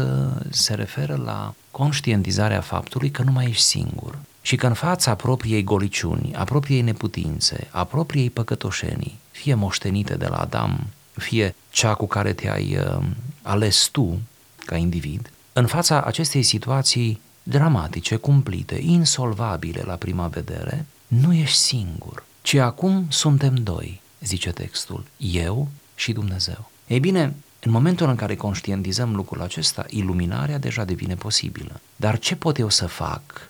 se 0.49 0.73
referă 0.73 1.21
la 1.25 1.53
conștientizarea 1.71 2.61
faptului 2.61 3.09
că 3.09 3.23
nu 3.23 3.31
mai 3.31 3.45
ești 3.49 3.63
singur 3.63 4.17
și 4.41 4.55
că 4.55 4.67
în 4.67 4.73
fața 4.73 5.15
propriei 5.15 5.63
goliciuni, 5.63 6.33
a 6.35 6.43
propriei 6.43 6.81
neputințe, 6.81 7.67
a 7.71 7.83
propriei 7.83 8.29
păcătoșenii, 8.29 9.17
fie 9.31 9.53
moștenite 9.53 10.15
de 10.15 10.27
la 10.27 10.37
Adam, 10.37 10.87
fie 11.19 11.55
cea 11.69 11.93
cu 11.93 12.07
care 12.07 12.33
te-ai 12.33 12.77
uh, 12.77 13.05
ales 13.41 13.87
tu 13.91 14.19
ca 14.65 14.75
individ, 14.75 15.31
în 15.53 15.65
fața 15.65 16.01
acestei 16.01 16.43
situații 16.43 17.21
dramatice, 17.43 18.15
cumplite, 18.15 18.79
insolvabile 18.81 19.81
la 19.85 19.95
prima 19.95 20.27
vedere, 20.27 20.85
nu 21.07 21.33
ești 21.33 21.57
singur, 21.57 22.23
ci 22.41 22.53
acum 22.53 23.05
suntem 23.09 23.55
doi, 23.55 24.01
zice 24.19 24.51
textul, 24.51 25.03
eu 25.17 25.67
și 25.95 26.11
Dumnezeu. 26.11 26.71
Ei 26.87 26.99
bine, 26.99 27.35
în 27.59 27.71
momentul 27.71 28.09
în 28.09 28.15
care 28.15 28.35
conștientizăm 28.35 29.15
lucrul 29.15 29.41
acesta, 29.41 29.85
iluminarea 29.89 30.57
deja 30.57 30.83
devine 30.83 31.15
posibilă. 31.15 31.81
Dar 31.95 32.19
ce 32.19 32.35
pot 32.35 32.57
eu 32.57 32.69
să 32.69 32.87
fac 32.87 33.49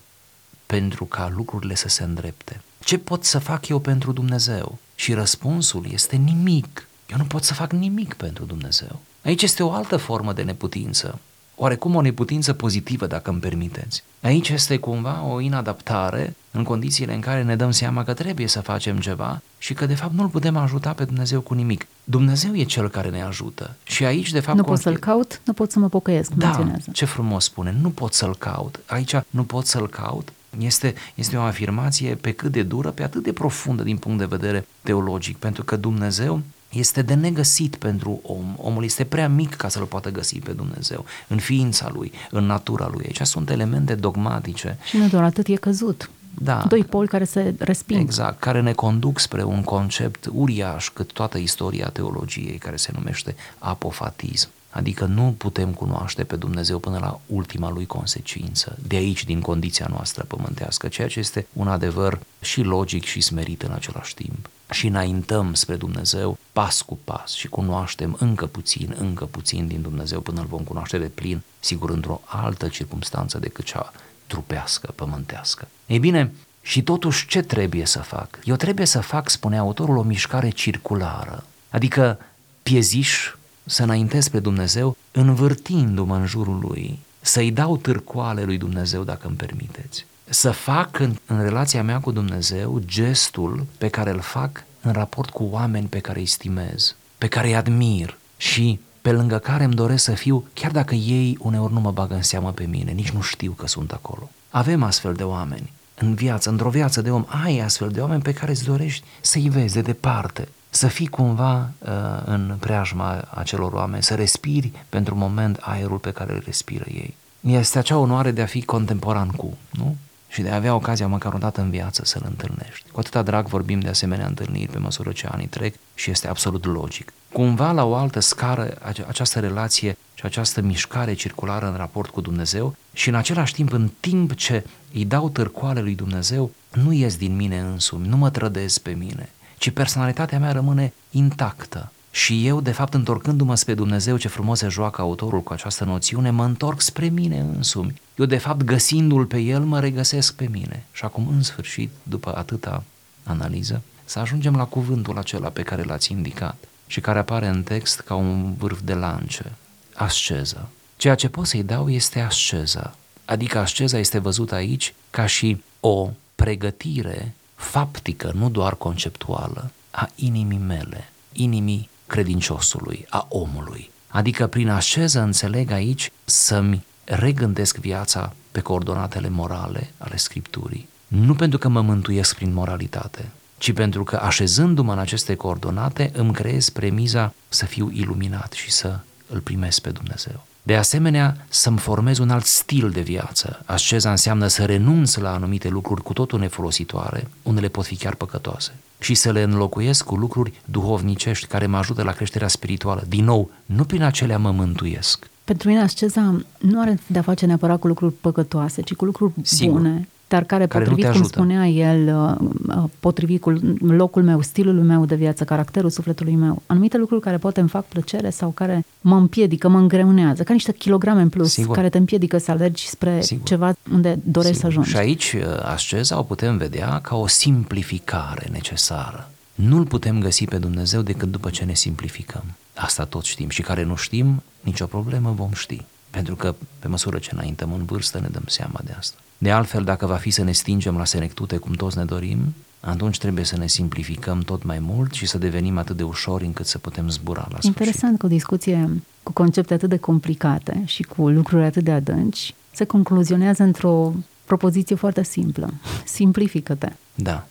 pentru 0.65 1.05
ca 1.05 1.29
lucrurile 1.35 1.75
să 1.75 1.87
se 1.87 2.03
îndrepte? 2.03 2.61
Ce 2.83 2.97
pot 2.97 3.23
să 3.23 3.39
fac 3.39 3.67
eu 3.67 3.79
pentru 3.79 4.11
Dumnezeu? 4.11 4.77
Și 4.95 5.13
răspunsul 5.13 5.85
este 5.91 6.15
nimic. 6.15 6.86
Eu 7.09 7.17
nu 7.17 7.23
pot 7.23 7.43
să 7.43 7.53
fac 7.53 7.71
nimic 7.71 8.13
pentru 8.13 8.45
Dumnezeu. 8.45 8.99
Aici 9.23 9.41
este 9.41 9.63
o 9.63 9.71
altă 9.71 9.97
formă 9.97 10.33
de 10.33 10.41
neputință 10.41 11.19
oarecum 11.57 11.95
o 11.95 12.01
neputință 12.01 12.53
pozitivă, 12.53 13.07
dacă 13.07 13.29
îmi 13.29 13.39
permiteți. 13.39 14.03
Aici 14.21 14.49
este 14.49 14.77
cumva 14.77 15.23
o 15.23 15.39
inadaptare 15.39 16.35
în 16.51 16.63
condițiile 16.63 17.13
în 17.13 17.19
care 17.19 17.43
ne 17.43 17.55
dăm 17.55 17.71
seama 17.71 18.03
că 18.03 18.13
trebuie 18.13 18.47
să 18.47 18.61
facem 18.61 18.99
ceva 18.99 19.41
și 19.57 19.73
că 19.73 19.85
de 19.85 19.95
fapt 19.95 20.13
nu-L 20.13 20.27
putem 20.27 20.57
ajuta 20.57 20.93
pe 20.93 21.03
Dumnezeu 21.03 21.41
cu 21.41 21.53
nimic. 21.53 21.87
Dumnezeu 22.03 22.55
e 22.55 22.63
Cel 22.63 22.89
care 22.89 23.09
ne 23.09 23.21
ajută 23.21 23.75
și 23.83 24.05
aici 24.05 24.31
de 24.31 24.39
fapt... 24.39 24.57
Nu 24.57 24.63
pot 24.63 24.79
să-L 24.79 24.97
caut, 24.97 25.41
nu 25.43 25.53
pot 25.53 25.71
să 25.71 25.79
mă 25.79 25.89
pocăiesc, 25.89 26.31
da, 26.31 26.45
menționează. 26.45 26.89
ce 26.93 27.05
frumos 27.05 27.43
spune, 27.43 27.75
nu 27.81 27.89
pot 27.89 28.13
să-L 28.13 28.35
caut. 28.35 28.79
Aici 28.85 29.15
nu 29.29 29.43
pot 29.43 29.65
să-L 29.65 29.89
caut 29.89 30.31
este, 30.59 30.93
este 31.15 31.37
o 31.37 31.41
afirmație 31.41 32.15
pe 32.15 32.31
cât 32.31 32.51
de 32.51 32.63
dură, 32.63 32.89
pe 32.89 33.03
atât 33.03 33.23
de 33.23 33.33
profundă 33.33 33.83
din 33.83 33.97
punct 33.97 34.17
de 34.17 34.25
vedere 34.25 34.67
teologic, 34.81 35.37
pentru 35.37 35.63
că 35.63 35.75
Dumnezeu 35.75 36.41
este 36.69 37.01
de 37.01 37.13
negăsit 37.13 37.75
pentru 37.75 38.19
om. 38.23 38.55
Omul 38.57 38.83
este 38.83 39.03
prea 39.03 39.29
mic 39.29 39.55
ca 39.55 39.69
să-L 39.69 39.83
poată 39.83 40.11
găsi 40.11 40.39
pe 40.39 40.51
Dumnezeu, 40.51 41.05
în 41.27 41.37
ființa 41.37 41.89
Lui, 41.93 42.11
în 42.31 42.45
natura 42.45 42.89
Lui. 42.91 43.03
Aici 43.05 43.21
sunt 43.21 43.49
elemente 43.49 43.95
dogmatice. 43.95 44.77
Și 44.85 44.97
nu 44.97 45.07
doar 45.07 45.23
atât, 45.23 45.47
e 45.47 45.55
căzut. 45.55 46.09
Da. 46.41 46.63
Doi 46.67 46.83
poli 46.83 47.07
care 47.07 47.23
se 47.23 47.55
resping. 47.57 48.01
Exact, 48.01 48.39
care 48.39 48.61
ne 48.61 48.73
conduc 48.73 49.19
spre 49.19 49.43
un 49.43 49.63
concept 49.63 50.29
uriaș 50.33 50.89
cât 50.89 51.11
toată 51.11 51.37
istoria 51.37 51.89
teologiei, 51.89 52.57
care 52.57 52.75
se 52.75 52.91
numește 52.95 53.35
apofatism. 53.57 54.49
Adică 54.69 55.05
nu 55.05 55.35
putem 55.37 55.73
cunoaște 55.73 56.23
pe 56.23 56.35
Dumnezeu 56.35 56.79
până 56.79 56.97
la 56.97 57.19
ultima 57.25 57.69
lui 57.69 57.85
consecință, 57.85 58.77
de 58.87 58.95
aici, 58.95 59.23
din 59.23 59.41
condiția 59.41 59.87
noastră 59.89 60.23
pământească, 60.23 60.87
ceea 60.87 61.07
ce 61.07 61.19
este 61.19 61.47
un 61.53 61.67
adevăr 61.67 62.19
și 62.41 62.61
logic 62.61 63.03
și 63.03 63.21
smerit 63.21 63.61
în 63.61 63.71
același 63.71 64.13
timp. 64.13 64.49
Și 64.71 64.87
înaintăm 64.87 65.53
spre 65.53 65.75
Dumnezeu 65.75 66.37
pas 66.51 66.81
cu 66.81 66.99
pas 67.03 67.33
și 67.33 67.47
cunoaștem 67.47 68.15
încă 68.19 68.45
puțin, 68.45 68.95
încă 68.99 69.25
puțin 69.25 69.67
din 69.67 69.81
Dumnezeu 69.81 70.21
până 70.21 70.39
îl 70.39 70.47
vom 70.47 70.63
cunoaște 70.63 70.97
de 70.97 71.05
plin, 71.07 71.41
sigur 71.59 71.89
într-o 71.89 72.21
altă 72.25 72.67
circunstanță 72.67 73.39
decât 73.39 73.65
cea 73.65 73.91
trupească, 74.27 74.91
pământească. 74.95 75.67
Ei 75.85 75.99
bine, 75.99 76.31
și 76.61 76.83
totuși 76.83 77.27
ce 77.27 77.41
trebuie 77.41 77.85
să 77.85 77.99
fac? 77.99 78.39
Eu 78.43 78.55
trebuie 78.55 78.85
să 78.85 78.99
fac, 78.99 79.29
spune 79.29 79.57
autorul, 79.57 79.97
o 79.97 80.01
mișcare 80.01 80.49
circulară, 80.49 81.43
adică 81.69 82.19
pieziș 82.63 83.31
să 83.67 83.83
înaintez 83.83 84.23
spre 84.23 84.39
Dumnezeu, 84.39 84.97
învârtindu-mă 85.11 86.15
în 86.15 86.25
jurul 86.25 86.59
Lui, 86.59 86.99
să-i 87.21 87.51
dau 87.51 87.77
târcoale 87.77 88.43
lui 88.43 88.57
Dumnezeu, 88.57 89.03
dacă 89.03 89.27
îmi 89.27 89.35
permiteți. 89.35 90.05
Să 90.29 90.51
fac 90.51 90.99
în, 90.99 91.15
în 91.25 91.41
relația 91.41 91.83
mea 91.83 91.99
cu 91.99 92.11
Dumnezeu 92.11 92.81
gestul 92.85 93.65
pe 93.77 93.87
care 93.87 94.09
îl 94.09 94.19
fac 94.19 94.63
în 94.81 94.91
raport 94.91 95.29
cu 95.29 95.47
oameni 95.51 95.87
pe 95.87 95.99
care 95.99 96.19
îi 96.19 96.25
stimez, 96.25 96.95
pe 97.17 97.27
care 97.27 97.47
îi 97.47 97.55
admir 97.55 98.17
și 98.37 98.79
pe 99.01 99.11
lângă 99.11 99.37
care 99.37 99.63
îmi 99.63 99.75
doresc 99.75 100.03
să 100.03 100.11
fiu, 100.11 100.47
chiar 100.53 100.71
dacă 100.71 100.95
ei 100.95 101.37
uneori 101.39 101.73
nu 101.73 101.79
mă 101.79 101.91
bagă 101.91 102.13
în 102.13 102.21
seamă 102.21 102.51
pe 102.51 102.65
mine, 102.65 102.91
nici 102.91 103.09
nu 103.09 103.21
știu 103.21 103.51
că 103.51 103.67
sunt 103.67 103.91
acolo. 103.91 104.29
Avem 104.49 104.83
astfel 104.83 105.13
de 105.13 105.23
oameni 105.23 105.71
în 105.95 106.13
viață, 106.13 106.49
într-o 106.49 106.69
viață 106.69 107.01
de 107.01 107.11
om, 107.11 107.25
ai 107.43 107.59
astfel 107.59 107.89
de 107.89 108.01
oameni 108.01 108.21
pe 108.21 108.33
care 108.33 108.51
îți 108.51 108.63
dorești 108.63 109.05
să-i 109.21 109.49
vezi 109.49 109.73
de 109.73 109.81
departe, 109.81 110.47
să 110.69 110.87
fii 110.87 111.07
cumva 111.07 111.69
uh, 111.79 111.89
în 112.25 112.55
preajma 112.59 113.27
acelor 113.29 113.73
oameni, 113.73 114.03
să 114.03 114.15
respiri 114.15 114.71
pentru 114.89 115.13
un 115.13 115.19
moment 115.19 115.57
aerul 115.61 115.97
pe 115.97 116.11
care 116.11 116.33
îl 116.33 116.41
respiră 116.45 116.85
ei. 116.87 117.15
Este 117.39 117.77
acea 117.77 117.97
onoare 117.97 118.31
de 118.31 118.41
a 118.41 118.45
fi 118.45 118.61
contemporan 118.63 119.27
cu, 119.27 119.57
nu? 119.71 119.95
Și 120.29 120.41
de 120.41 120.49
a 120.49 120.55
avea 120.55 120.75
ocazia 120.75 121.07
măcar 121.07 121.33
o 121.33 121.37
dată 121.37 121.61
în 121.61 121.69
viață 121.69 122.01
să-l 122.05 122.21
întâlnești. 122.25 122.89
Cu 122.91 122.99
atâta 122.99 123.21
drag 123.21 123.47
vorbim 123.47 123.79
de 123.79 123.89
asemenea 123.89 124.25
întâlniri 124.25 124.71
pe 124.71 124.77
măsură 124.77 125.11
ce 125.11 125.27
anii 125.31 125.47
trec 125.47 125.75
și 125.93 126.11
este 126.11 126.27
absolut 126.27 126.65
logic. 126.65 127.13
Cumva 127.31 127.71
la 127.71 127.85
o 127.85 127.95
altă 127.95 128.19
scară 128.19 128.77
această 129.07 129.39
relație 129.39 129.97
și 130.13 130.25
această 130.25 130.61
mișcare 130.61 131.13
circulară 131.13 131.67
în 131.67 131.75
raport 131.75 132.09
cu 132.09 132.21
Dumnezeu 132.21 132.75
și 132.93 133.09
în 133.09 133.15
același 133.15 133.53
timp, 133.53 133.71
în 133.71 133.89
timp 133.99 134.35
ce 134.35 134.65
îi 134.93 135.05
dau 135.05 135.29
târcoale 135.29 135.81
lui 135.81 135.95
Dumnezeu, 135.95 136.51
nu 136.73 136.91
ies 136.91 137.17
din 137.17 137.35
mine 137.35 137.59
însumi, 137.59 138.07
nu 138.07 138.17
mă 138.17 138.29
trădez 138.29 138.77
pe 138.77 138.91
mine, 138.91 139.29
ci 139.57 139.69
personalitatea 139.69 140.39
mea 140.39 140.51
rămâne 140.51 140.93
intactă. 141.11 141.91
Și 142.11 142.47
eu, 142.47 142.61
de 142.61 142.71
fapt, 142.71 142.93
întorcându-mă 142.93 143.55
spre 143.55 143.73
Dumnezeu, 143.73 144.17
ce 144.17 144.27
frumos 144.27 144.59
se 144.59 144.67
joacă 144.67 145.01
autorul 145.01 145.41
cu 145.41 145.53
această 145.53 145.83
noțiune, 145.83 146.29
mă 146.29 146.43
întorc 146.43 146.81
spre 146.81 147.07
mine 147.07 147.39
însumi. 147.39 148.01
Eu, 148.15 148.25
de 148.25 148.37
fapt, 148.37 148.63
găsindu-l 148.63 149.25
pe 149.25 149.39
el, 149.39 149.63
mă 149.63 149.79
regăsesc 149.79 150.35
pe 150.35 150.47
mine. 150.51 150.83
Și 150.91 151.03
acum, 151.03 151.27
în 151.27 151.43
sfârșit, 151.43 151.89
după 152.03 152.37
atâta 152.37 152.83
analiză, 153.23 153.81
să 154.05 154.19
ajungem 154.19 154.55
la 154.55 154.65
cuvântul 154.65 155.17
acela 155.17 155.49
pe 155.49 155.61
care 155.61 155.83
l-ați 155.83 156.11
indicat 156.11 156.55
și 156.87 157.01
care 157.01 157.19
apare 157.19 157.47
în 157.47 157.63
text 157.63 157.99
ca 157.99 158.15
un 158.15 158.53
vârf 158.53 158.79
de 158.83 158.93
lance, 158.93 159.51
asceză. 159.93 160.69
Ceea 160.97 161.15
ce 161.15 161.29
pot 161.29 161.47
să-i 161.47 161.63
dau 161.63 161.89
este 161.89 162.19
asceza, 162.19 162.95
adică 163.25 163.57
asceza 163.59 163.97
este 163.97 164.19
văzută 164.19 164.55
aici 164.55 164.93
ca 165.09 165.25
și 165.25 165.63
o 165.79 166.09
pregătire 166.35 167.33
faptică, 167.57 168.31
nu 168.35 168.49
doar 168.49 168.75
conceptuală, 168.75 169.71
a 169.91 170.09
inimii 170.15 170.57
mele, 170.57 171.09
inimii 171.31 171.89
credinciosului, 172.05 173.05
a 173.09 173.25
omului. 173.29 173.91
Adică 174.07 174.47
prin 174.47 174.69
asceză 174.69 175.19
înțeleg 175.19 175.71
aici 175.71 176.11
să-mi 176.25 176.85
regândesc 177.03 177.77
viața 177.77 178.33
pe 178.51 178.59
coordonatele 178.59 179.29
morale 179.29 179.91
ale 179.97 180.17
Scripturii. 180.17 180.87
Nu 181.07 181.35
pentru 181.35 181.57
că 181.57 181.67
mă 181.67 181.81
mântuiesc 181.81 182.35
prin 182.35 182.53
moralitate, 182.53 183.31
ci 183.57 183.73
pentru 183.73 184.03
că 184.03 184.15
așezându-mă 184.15 184.91
în 184.91 184.99
aceste 184.99 185.35
coordonate 185.35 186.11
îmi 186.13 186.33
creez 186.33 186.69
premiza 186.69 187.33
să 187.49 187.65
fiu 187.65 187.91
iluminat 187.93 188.51
și 188.51 188.71
să 188.71 188.99
îl 189.29 189.39
primesc 189.39 189.81
pe 189.81 189.89
Dumnezeu. 189.89 190.45
De 190.67 190.75
asemenea, 190.75 191.45
să-mi 191.49 191.77
formez 191.77 192.17
un 192.17 192.29
alt 192.29 192.45
stil 192.45 192.89
de 192.89 193.01
viață. 193.01 193.61
Asceza 193.65 194.09
înseamnă 194.09 194.47
să 194.47 194.65
renunț 194.65 195.15
la 195.15 195.33
anumite 195.33 195.67
lucruri 195.69 196.03
cu 196.03 196.13
totul 196.13 196.39
nefolositoare, 196.39 197.27
unele 197.43 197.67
pot 197.67 197.85
fi 197.85 197.95
chiar 197.95 198.15
păcătoase, 198.15 198.71
și 198.99 199.13
să 199.13 199.31
le 199.31 199.41
înlocuiesc 199.41 200.03
cu 200.03 200.15
lucruri 200.15 200.61
duhovnicești 200.65 201.47
care 201.47 201.65
mă 201.65 201.77
ajută 201.77 202.03
la 202.03 202.11
creșterea 202.11 202.47
spirituală. 202.47 203.03
Din 203.07 203.23
nou, 203.23 203.49
nu 203.65 203.83
prin 203.83 204.01
acelea 204.01 204.37
mă 204.37 204.51
mântuiesc. 204.51 205.29
Pentru 205.43 205.67
mine 205.67 205.81
asceza 205.81 206.41
nu 206.57 206.81
are 206.81 206.99
de-a 207.07 207.21
face 207.21 207.45
neapărat 207.45 207.79
cu 207.79 207.87
lucruri 207.87 208.13
păcătoase, 208.13 208.81
ci 208.81 208.93
cu 208.93 209.05
lucruri 209.05 209.33
Sigur. 209.41 209.79
bune, 209.79 210.07
dar 210.27 210.43
care, 210.43 210.67
care 210.67 210.83
potrivit 210.83 211.11
cum 211.11 211.23
spunea 211.23 211.67
el, 211.67 212.15
uh, 212.15 212.47
uh, 212.75 212.83
potrivit 212.99 213.41
cu 213.41 213.49
locul 213.79 214.23
meu, 214.23 214.41
stilul 214.41 214.83
meu 214.83 215.05
de 215.05 215.15
viață, 215.15 215.43
caracterul 215.43 215.89
sufletului 215.89 216.35
meu, 216.35 216.61
anumite 216.65 216.97
lucruri 216.97 217.21
care 217.21 217.37
poate 217.37 217.59
îmi 217.59 217.69
fac 217.69 217.85
plăcere 217.85 218.29
sau 218.29 218.49
care 218.49 218.85
mă 219.01 219.15
împiedică, 219.15 219.67
mă 219.67 219.77
îngreunează, 219.77 220.43
ca 220.43 220.53
niște 220.53 220.73
kilograme 220.73 221.21
în 221.21 221.29
plus, 221.29 221.51
Sigur. 221.51 221.75
care 221.75 221.89
te 221.89 221.97
împiedică 221.97 222.37
să 222.37 222.51
alergi 222.51 222.87
spre 222.87 223.21
Sigur. 223.21 223.47
ceva 223.47 223.73
unde 223.93 224.19
dorești 224.23 224.55
Sigur. 224.55 224.71
să 224.73 224.79
ajungi. 224.79 224.89
Și 224.89 224.97
aici 224.97 225.35
uh, 225.37 225.63
asceza 225.63 226.19
o 226.19 226.23
putem 226.23 226.57
vedea 226.57 226.99
ca 226.99 227.15
o 227.15 227.27
simplificare 227.27 228.47
necesară. 228.51 229.31
Nu-L 229.55 229.85
putem 229.85 230.19
găsi 230.19 230.45
pe 230.45 230.57
Dumnezeu 230.57 231.01
decât 231.01 231.31
după 231.31 231.49
ce 231.49 231.63
ne 231.63 231.73
simplificăm. 231.73 232.43
Asta 232.75 233.05
tot 233.05 233.23
știm 233.23 233.49
și 233.49 233.61
care 233.61 233.83
nu 233.83 233.95
știm, 233.95 234.43
nicio 234.61 234.85
problemă 234.85 235.33
vom 235.37 235.49
ști. 235.53 235.85
Pentru 236.17 236.35
că 236.35 236.55
pe 236.79 236.87
măsură 236.87 237.17
ce 237.17 237.29
înaintăm 237.33 237.73
în 237.73 237.85
vârstă 237.85 238.19
ne 238.19 238.27
dăm 238.31 238.43
seama 238.47 238.79
de 238.83 238.91
asta. 238.97 239.17
De 239.37 239.51
altfel, 239.51 239.83
dacă 239.83 240.05
va 240.05 240.15
fi 240.15 240.29
să 240.29 240.43
ne 240.43 240.51
stingem 240.51 240.97
la 240.97 241.05
senectute 241.05 241.57
cum 241.57 241.73
toți 241.73 241.97
ne 241.97 242.05
dorim, 242.05 242.55
atunci 242.79 243.17
trebuie 243.17 243.43
să 243.43 243.57
ne 243.57 243.67
simplificăm 243.67 244.39
tot 244.39 244.63
mai 244.63 244.79
mult 244.79 245.13
și 245.13 245.25
să 245.25 245.37
devenim 245.37 245.77
atât 245.77 245.97
de 245.97 246.03
ușori 246.03 246.45
încât 246.45 246.65
să 246.65 246.77
putem 246.77 247.09
zbura 247.09 247.41
la 247.41 247.47
sfârșit. 247.47 247.67
Interesant 247.67 248.19
că 248.19 248.25
o 248.25 248.29
discuție 248.29 249.01
cu 249.23 249.31
concepte 249.31 249.73
atât 249.73 249.89
de 249.89 249.97
complicate 249.97 250.81
și 250.85 251.03
cu 251.03 251.29
lucruri 251.29 251.63
atât 251.63 251.83
de 251.83 251.91
adânci 251.91 252.53
se 252.71 252.85
concluzionează 252.85 253.63
într-o 253.63 254.13
propoziție 254.45 254.95
foarte 254.95 255.23
simplă. 255.23 255.73
Simplifică-te. 256.05 256.91
Da. 257.15 257.45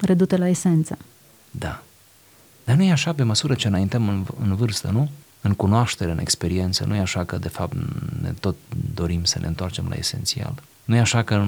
Redu-te 0.00 0.36
la 0.36 0.48
esență. 0.48 0.98
Da. 1.50 1.82
Dar 2.64 2.76
nu 2.76 2.82
e 2.82 2.90
așa 2.90 3.12
pe 3.12 3.22
măsură 3.22 3.54
ce 3.54 3.66
înaintăm 3.66 4.08
în, 4.08 4.24
în 4.42 4.54
vârstă, 4.54 4.90
nu? 4.92 5.08
În 5.40 5.52
cunoaștere, 5.52 6.10
în 6.10 6.18
experiență. 6.18 6.84
Nu 6.84 6.94
e 6.94 6.98
așa 6.98 7.24
că, 7.24 7.38
de 7.38 7.48
fapt, 7.48 7.72
ne 8.22 8.32
tot 8.40 8.56
dorim 8.94 9.24
să 9.24 9.38
ne 9.38 9.46
întoarcem 9.46 9.86
la 9.88 9.94
esențial. 9.94 10.54
Nu 10.84 10.96
e 10.96 11.00
așa 11.00 11.22
că 11.22 11.46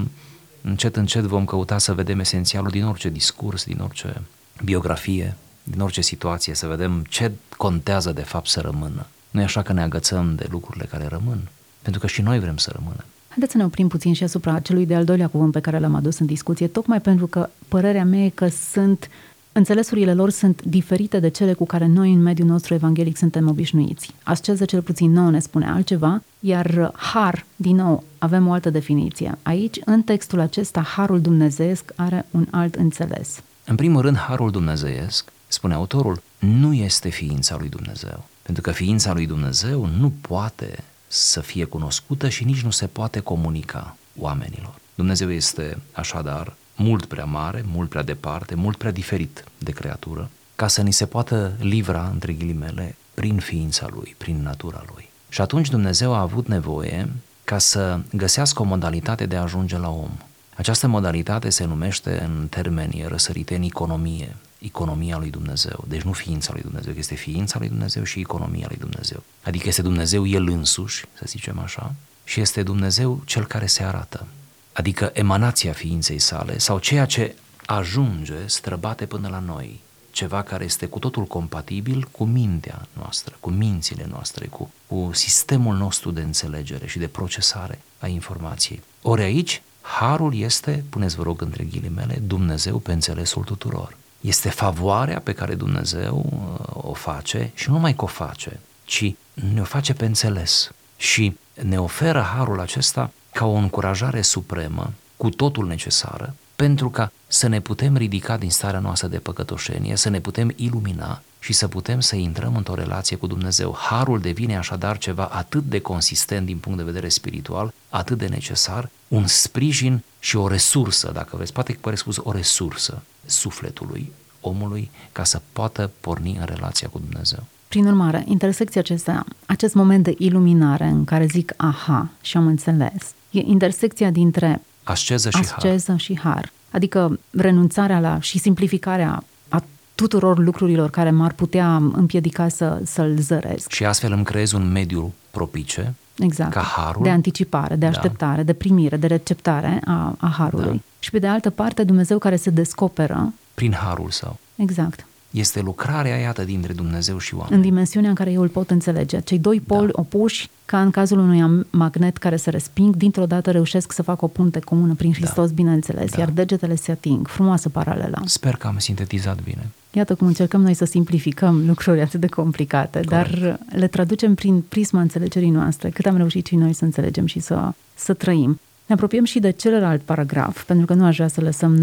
încet, 0.62 0.96
încet 0.96 1.22
vom 1.22 1.44
căuta 1.44 1.78
să 1.78 1.94
vedem 1.94 2.20
esențialul 2.20 2.70
din 2.70 2.84
orice 2.84 3.08
discurs, 3.08 3.64
din 3.64 3.80
orice 3.80 4.22
biografie, 4.64 5.36
din 5.62 5.80
orice 5.80 6.00
situație, 6.00 6.54
să 6.54 6.66
vedem 6.66 7.04
ce 7.08 7.32
contează 7.56 8.12
de 8.12 8.22
fapt 8.22 8.48
să 8.48 8.60
rămână. 8.60 9.06
Nu 9.30 9.40
e 9.40 9.44
așa 9.44 9.62
că 9.62 9.72
ne 9.72 9.82
agățăm 9.82 10.34
de 10.34 10.46
lucrurile 10.50 10.84
care 10.84 11.06
rămân, 11.06 11.38
pentru 11.82 12.00
că 12.00 12.06
și 12.06 12.22
noi 12.22 12.38
vrem 12.38 12.56
să 12.56 12.70
rămânem. 12.74 13.04
Haideți 13.28 13.52
să 13.52 13.58
ne 13.58 13.64
oprim 13.64 13.88
puțin 13.88 14.12
și 14.12 14.22
asupra 14.22 14.60
celui 14.60 14.86
de-al 14.86 15.04
doilea 15.04 15.28
cuvânt 15.28 15.52
pe 15.52 15.60
care 15.60 15.78
l-am 15.78 15.94
adus 15.94 16.18
în 16.18 16.26
discuție, 16.26 16.66
tocmai 16.66 17.00
pentru 17.00 17.26
că 17.26 17.48
părerea 17.68 18.04
mea 18.04 18.24
e 18.24 18.28
că 18.28 18.48
sunt 18.48 19.08
Înțelesurile 19.54 20.14
lor 20.14 20.30
sunt 20.30 20.62
diferite 20.62 21.18
de 21.18 21.28
cele 21.28 21.52
cu 21.52 21.66
care 21.66 21.86
noi 21.86 22.12
în 22.12 22.22
mediul 22.22 22.48
nostru 22.48 22.74
evanghelic 22.74 23.16
suntem 23.16 23.48
obișnuiți. 23.48 24.14
Asceză 24.22 24.64
cel 24.64 24.82
puțin 24.82 25.12
nouă 25.12 25.30
ne 25.30 25.38
spune 25.38 25.66
altceva, 25.70 26.22
iar 26.40 26.92
har, 26.96 27.44
din 27.56 27.76
nou, 27.76 28.04
avem 28.18 28.48
o 28.48 28.52
altă 28.52 28.70
definiție. 28.70 29.38
Aici, 29.42 29.78
în 29.84 30.02
textul 30.02 30.40
acesta, 30.40 30.80
harul 30.80 31.20
dumnezeiesc 31.20 31.92
are 31.96 32.26
un 32.30 32.46
alt 32.50 32.74
înțeles. 32.74 33.42
În 33.64 33.76
primul 33.76 34.00
rând, 34.00 34.16
harul 34.16 34.50
dumnezeiesc, 34.50 35.32
spune 35.46 35.74
autorul, 35.74 36.22
nu 36.38 36.72
este 36.72 37.08
ființa 37.08 37.56
lui 37.58 37.68
Dumnezeu. 37.68 38.24
Pentru 38.42 38.62
că 38.62 38.70
ființa 38.70 39.12
lui 39.12 39.26
Dumnezeu 39.26 39.88
nu 39.98 40.12
poate 40.20 40.84
să 41.06 41.40
fie 41.40 41.64
cunoscută 41.64 42.28
și 42.28 42.44
nici 42.44 42.62
nu 42.62 42.70
se 42.70 42.86
poate 42.86 43.20
comunica 43.20 43.96
oamenilor. 44.18 44.74
Dumnezeu 44.94 45.30
este 45.30 45.78
așadar 45.92 46.56
mult 46.76 47.04
prea 47.04 47.24
mare, 47.24 47.64
mult 47.66 47.88
prea 47.88 48.02
departe, 48.02 48.54
mult 48.54 48.76
prea 48.76 48.90
diferit 48.90 49.44
de 49.58 49.70
creatură, 49.70 50.30
ca 50.56 50.68
să 50.68 50.82
ni 50.82 50.92
se 50.92 51.06
poată 51.06 51.52
livra, 51.60 52.08
între 52.12 52.32
ghilimele, 52.32 52.96
prin 53.14 53.38
ființa 53.38 53.86
lui, 53.90 54.14
prin 54.18 54.42
natura 54.42 54.84
lui. 54.94 55.08
Și 55.28 55.40
atunci 55.40 55.70
Dumnezeu 55.70 56.14
a 56.14 56.20
avut 56.20 56.46
nevoie 56.46 57.08
ca 57.44 57.58
să 57.58 58.00
găsească 58.12 58.62
o 58.62 58.64
modalitate 58.64 59.26
de 59.26 59.36
a 59.36 59.42
ajunge 59.42 59.78
la 59.78 59.90
om. 59.90 60.10
Această 60.54 60.86
modalitate 60.86 61.50
se 61.50 61.64
numește 61.64 62.22
în 62.22 62.46
termeni 62.50 63.04
răsăriteni 63.08 63.66
economie, 63.66 64.36
economia 64.58 65.18
lui 65.18 65.30
Dumnezeu. 65.30 65.84
Deci 65.88 66.02
nu 66.02 66.12
ființa 66.12 66.52
lui 66.52 66.62
Dumnezeu, 66.62 66.92
este 66.96 67.14
ființa 67.14 67.58
lui 67.58 67.68
Dumnezeu 67.68 68.02
și 68.02 68.20
economia 68.20 68.66
lui 68.68 68.76
Dumnezeu. 68.76 69.22
Adică 69.42 69.68
este 69.68 69.82
Dumnezeu 69.82 70.26
El 70.26 70.48
însuși, 70.48 71.04
să 71.14 71.24
zicem 71.26 71.58
așa, 71.58 71.94
și 72.24 72.40
este 72.40 72.62
Dumnezeu 72.62 73.22
cel 73.24 73.46
care 73.46 73.66
se 73.66 73.82
arată 73.82 74.26
adică 74.72 75.10
emanația 75.12 75.72
ființei 75.72 76.18
sale 76.18 76.58
sau 76.58 76.78
ceea 76.78 77.04
ce 77.04 77.34
ajunge 77.66 78.46
străbate 78.46 79.06
până 79.06 79.28
la 79.28 79.38
noi, 79.38 79.80
ceva 80.10 80.42
care 80.42 80.64
este 80.64 80.86
cu 80.86 80.98
totul 80.98 81.24
compatibil 81.24 82.08
cu 82.10 82.24
mintea 82.24 82.86
noastră, 82.92 83.36
cu 83.40 83.50
mințile 83.50 84.06
noastre, 84.10 84.46
cu, 84.46 84.72
cu 84.86 85.10
sistemul 85.12 85.76
nostru 85.76 86.10
de 86.10 86.20
înțelegere 86.20 86.86
și 86.86 86.98
de 86.98 87.06
procesare 87.06 87.80
a 87.98 88.06
informației. 88.06 88.82
Ori 89.02 89.22
aici, 89.22 89.62
harul 89.80 90.34
este, 90.34 90.84
puneți 90.88 91.16
vă 91.16 91.22
rog 91.22 91.42
între 91.42 91.64
ghilimele, 91.64 92.22
Dumnezeu 92.26 92.78
pe 92.78 92.92
înțelesul 92.92 93.42
tuturor. 93.42 93.96
Este 94.20 94.48
favoarea 94.48 95.20
pe 95.20 95.32
care 95.32 95.54
Dumnezeu 95.54 96.24
uh, 96.26 96.90
o 96.90 96.92
face 96.92 97.50
și 97.54 97.68
nu 97.68 97.74
numai 97.74 97.94
că 97.94 98.04
o 98.04 98.06
face, 98.06 98.60
ci 98.84 99.14
ne 99.34 99.60
o 99.60 99.64
face 99.64 99.92
pe 99.92 100.04
înțeles 100.04 100.70
și 100.96 101.36
ne 101.62 101.80
oferă 101.80 102.20
harul 102.20 102.60
acesta 102.60 103.10
ca 103.32 103.46
o 103.46 103.52
încurajare 103.52 104.22
supremă, 104.22 104.92
cu 105.16 105.28
totul 105.28 105.66
necesară, 105.66 106.34
pentru 106.56 106.90
ca 106.90 107.12
să 107.26 107.48
ne 107.48 107.60
putem 107.60 107.96
ridica 107.96 108.36
din 108.36 108.50
starea 108.50 108.80
noastră 108.80 109.08
de 109.08 109.18
păcătoșenie, 109.18 109.96
să 109.96 110.08
ne 110.08 110.20
putem 110.20 110.52
ilumina 110.56 111.22
și 111.40 111.52
să 111.52 111.68
putem 111.68 112.00
să 112.00 112.16
intrăm 112.16 112.56
într-o 112.56 112.74
relație 112.74 113.16
cu 113.16 113.26
Dumnezeu. 113.26 113.76
Harul 113.78 114.20
devine 114.20 114.56
așadar 114.56 114.98
ceva 114.98 115.24
atât 115.24 115.64
de 115.64 115.80
consistent 115.80 116.46
din 116.46 116.58
punct 116.58 116.78
de 116.78 116.84
vedere 116.84 117.08
spiritual, 117.08 117.72
atât 117.88 118.18
de 118.18 118.26
necesar, 118.26 118.88
un 119.08 119.26
sprijin 119.26 120.02
și 120.18 120.36
o 120.36 120.48
resursă, 120.48 121.10
dacă 121.14 121.36
vreți, 121.36 121.52
poate 121.52 121.72
că 121.72 121.96
spus 121.96 122.16
o 122.22 122.32
resursă 122.32 123.02
sufletului 123.26 124.12
omului 124.40 124.90
ca 125.12 125.24
să 125.24 125.40
poată 125.52 125.90
porni 126.00 126.36
în 126.38 126.44
relația 126.44 126.88
cu 126.88 126.98
Dumnezeu. 126.98 127.44
Prin 127.68 127.86
urmare, 127.86 128.24
intersecția 128.26 128.80
acesta, 128.80 129.24
acest 129.46 129.74
moment 129.74 130.04
de 130.04 130.14
iluminare 130.18 130.84
în 130.84 131.04
care 131.04 131.26
zic 131.26 131.54
aha 131.56 132.08
și 132.20 132.36
am 132.36 132.46
înțeles, 132.46 133.14
e 133.32 133.40
intersecția 133.44 134.10
dintre 134.10 134.60
asceză 134.82 135.30
și 135.30 135.36
asceză 135.36 135.90
har. 135.90 136.00
și 136.00 136.18
har. 136.18 136.52
Adică 136.70 137.18
renunțarea 137.30 138.00
la 138.00 138.20
și 138.20 138.38
simplificarea 138.38 139.24
a 139.48 139.62
tuturor 139.94 140.38
lucrurilor 140.38 140.90
care 140.90 141.10
m-ar 141.10 141.32
putea 141.32 141.76
împiedica 141.76 142.48
să, 142.48 142.80
să-l 142.84 143.16
zăresc. 143.18 143.70
Și 143.70 143.84
astfel 143.84 144.12
îmi 144.12 144.24
creez 144.24 144.52
un 144.52 144.72
mediu 144.72 145.12
propice 145.30 145.94
Exact. 146.18 146.52
Ca 146.52 146.60
harul. 146.60 147.02
De 147.02 147.10
anticipare, 147.10 147.74
de 147.74 147.86
da. 147.86 147.88
așteptare, 147.88 148.36
da. 148.36 148.42
de 148.42 148.52
primire, 148.52 148.96
de 148.96 149.06
receptare 149.06 149.80
a, 149.84 150.14
a 150.18 150.28
harului. 150.28 150.66
Da. 150.66 150.80
Și 150.98 151.10
pe 151.10 151.18
de 151.18 151.26
altă 151.26 151.50
parte, 151.50 151.84
Dumnezeu 151.84 152.18
care 152.18 152.36
se 152.36 152.50
descoperă. 152.50 153.32
Prin 153.54 153.72
harul 153.72 154.10
său. 154.10 154.38
Exact. 154.56 155.06
Este 155.32 155.60
lucrarea, 155.60 156.16
iată, 156.16 156.44
dintre 156.44 156.72
Dumnezeu 156.72 157.18
și 157.18 157.34
oameni. 157.34 157.56
În 157.56 157.60
dimensiunea 157.60 158.08
în 158.08 158.14
care 158.14 158.32
eu 158.32 158.42
îl 158.42 158.48
pot 158.48 158.70
înțelege. 158.70 159.20
Cei 159.20 159.38
doi 159.38 159.60
poli 159.60 159.92
da. 159.92 160.00
opuși, 160.00 160.50
ca 160.64 160.80
în 160.80 160.90
cazul 160.90 161.18
unui 161.18 161.66
magnet 161.70 162.16
care 162.16 162.36
se 162.36 162.50
resping, 162.50 162.96
dintr-o 162.96 163.26
dată 163.26 163.50
reușesc 163.50 163.92
să 163.92 164.02
facă 164.02 164.24
o 164.24 164.28
punte 164.28 164.58
comună 164.58 164.94
prin 164.94 165.10
da. 165.10 165.16
Hristos, 165.16 165.48
da. 165.48 165.54
bineînțeles, 165.54 166.10
da. 166.10 166.18
iar 166.18 166.30
degetele 166.30 166.74
se 166.74 166.90
ating. 166.90 167.28
Frumoasă 167.28 167.68
paralelă. 167.68 168.22
Sper 168.24 168.56
că 168.56 168.66
am 168.66 168.78
sintetizat 168.78 169.42
bine. 169.42 169.70
Iată 169.92 170.14
cum 170.14 170.26
încercăm 170.26 170.62
noi 170.62 170.74
să 170.74 170.84
simplificăm 170.84 171.66
lucruri 171.66 172.00
atât 172.00 172.20
de 172.20 172.26
complicate, 172.26 173.00
Corect. 173.04 173.10
dar 173.40 173.58
le 173.68 173.86
traducem 173.86 174.34
prin 174.34 174.60
prisma 174.60 175.00
înțelegerii 175.00 175.50
noastre, 175.50 175.90
cât 175.90 176.06
am 176.06 176.16
reușit 176.16 176.46
și 176.46 176.56
noi 176.56 176.72
să 176.72 176.84
înțelegem 176.84 177.26
și 177.26 177.40
să, 177.40 177.72
să 177.94 178.12
trăim. 178.14 178.60
Ne 178.86 178.94
apropiem 178.94 179.24
și 179.24 179.38
de 179.38 179.50
celălalt 179.50 180.02
paragraf, 180.02 180.64
pentru 180.64 180.86
că 180.86 180.94
nu 180.94 181.04
aș 181.04 181.16
vrea 181.16 181.28
să 181.28 181.40
lăsăm 181.40 181.74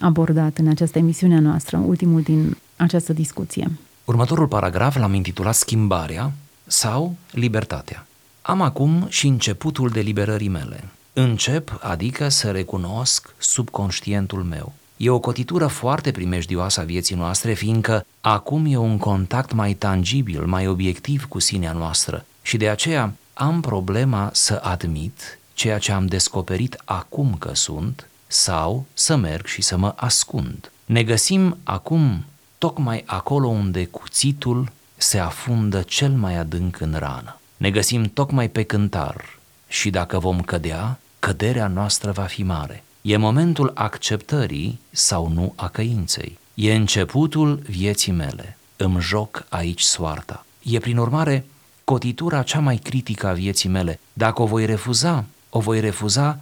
neabordat 0.00 0.58
în 0.58 0.68
această 0.68 0.98
emisiune 0.98 1.38
noastră, 1.38 1.76
ultimul 1.76 2.22
din 2.22 2.56
această 2.76 3.12
discuție. 3.12 3.70
Următorul 4.04 4.46
paragraf 4.46 4.96
l-am 4.96 5.14
intitulat 5.14 5.54
Schimbarea 5.54 6.32
sau 6.66 7.16
Libertatea. 7.30 8.06
Am 8.42 8.60
acum 8.60 9.06
și 9.08 9.26
începutul 9.26 9.88
deliberării 9.88 10.48
mele. 10.48 10.88
Încep, 11.12 11.78
adică 11.82 12.28
să 12.28 12.50
recunosc 12.50 13.34
subconștientul 13.38 14.42
meu. 14.42 14.72
E 14.96 15.10
o 15.10 15.18
cotitură 15.18 15.66
foarte 15.66 16.10
primejdioasă 16.10 16.80
a 16.80 16.84
vieții 16.84 17.16
noastre, 17.16 17.52
fiindcă 17.52 18.06
acum 18.20 18.66
e 18.66 18.76
un 18.76 18.98
contact 18.98 19.52
mai 19.52 19.72
tangibil, 19.72 20.44
mai 20.46 20.66
obiectiv 20.66 21.24
cu 21.24 21.38
sinea 21.38 21.72
noastră 21.72 22.24
și 22.42 22.56
de 22.56 22.68
aceea 22.68 23.12
am 23.34 23.60
problema 23.60 24.30
să 24.32 24.60
admit 24.62 25.38
ceea 25.52 25.78
ce 25.78 25.92
am 25.92 26.06
descoperit 26.06 26.82
acum 26.84 27.36
că 27.38 27.50
sunt 27.54 28.09
sau 28.32 28.86
să 28.94 29.16
merg 29.16 29.46
și 29.46 29.62
să 29.62 29.76
mă 29.76 29.92
ascund. 29.96 30.70
Ne 30.84 31.02
găsim 31.02 31.56
acum 31.62 32.24
tocmai 32.58 33.02
acolo 33.06 33.48
unde 33.48 33.84
cuțitul 33.84 34.72
se 34.96 35.18
afundă 35.18 35.82
cel 35.82 36.10
mai 36.10 36.36
adânc 36.36 36.80
în 36.80 36.94
rană. 36.98 37.40
Ne 37.56 37.70
găsim 37.70 38.04
tocmai 38.04 38.48
pe 38.48 38.62
cântar 38.62 39.38
și 39.68 39.90
dacă 39.90 40.18
vom 40.18 40.40
cădea, 40.40 40.98
căderea 41.18 41.66
noastră 41.66 42.10
va 42.10 42.22
fi 42.22 42.42
mare. 42.42 42.84
E 43.02 43.16
momentul 43.16 43.70
acceptării 43.74 44.80
sau 44.90 45.28
nu 45.28 45.52
a 45.56 45.68
căinței. 45.68 46.38
E 46.54 46.74
începutul 46.74 47.62
vieții 47.68 48.12
mele. 48.12 48.56
Îmi 48.76 49.00
joc 49.00 49.46
aici 49.48 49.82
soarta. 49.82 50.44
E 50.62 50.78
prin 50.78 50.96
urmare 50.96 51.46
cotitura 51.84 52.42
cea 52.42 52.60
mai 52.60 52.76
critică 52.76 53.26
a 53.26 53.32
vieții 53.32 53.68
mele. 53.68 54.00
Dacă 54.12 54.42
o 54.42 54.46
voi 54.46 54.66
refuza, 54.66 55.24
o 55.50 55.60
voi 55.60 55.80
refuza 55.80 56.38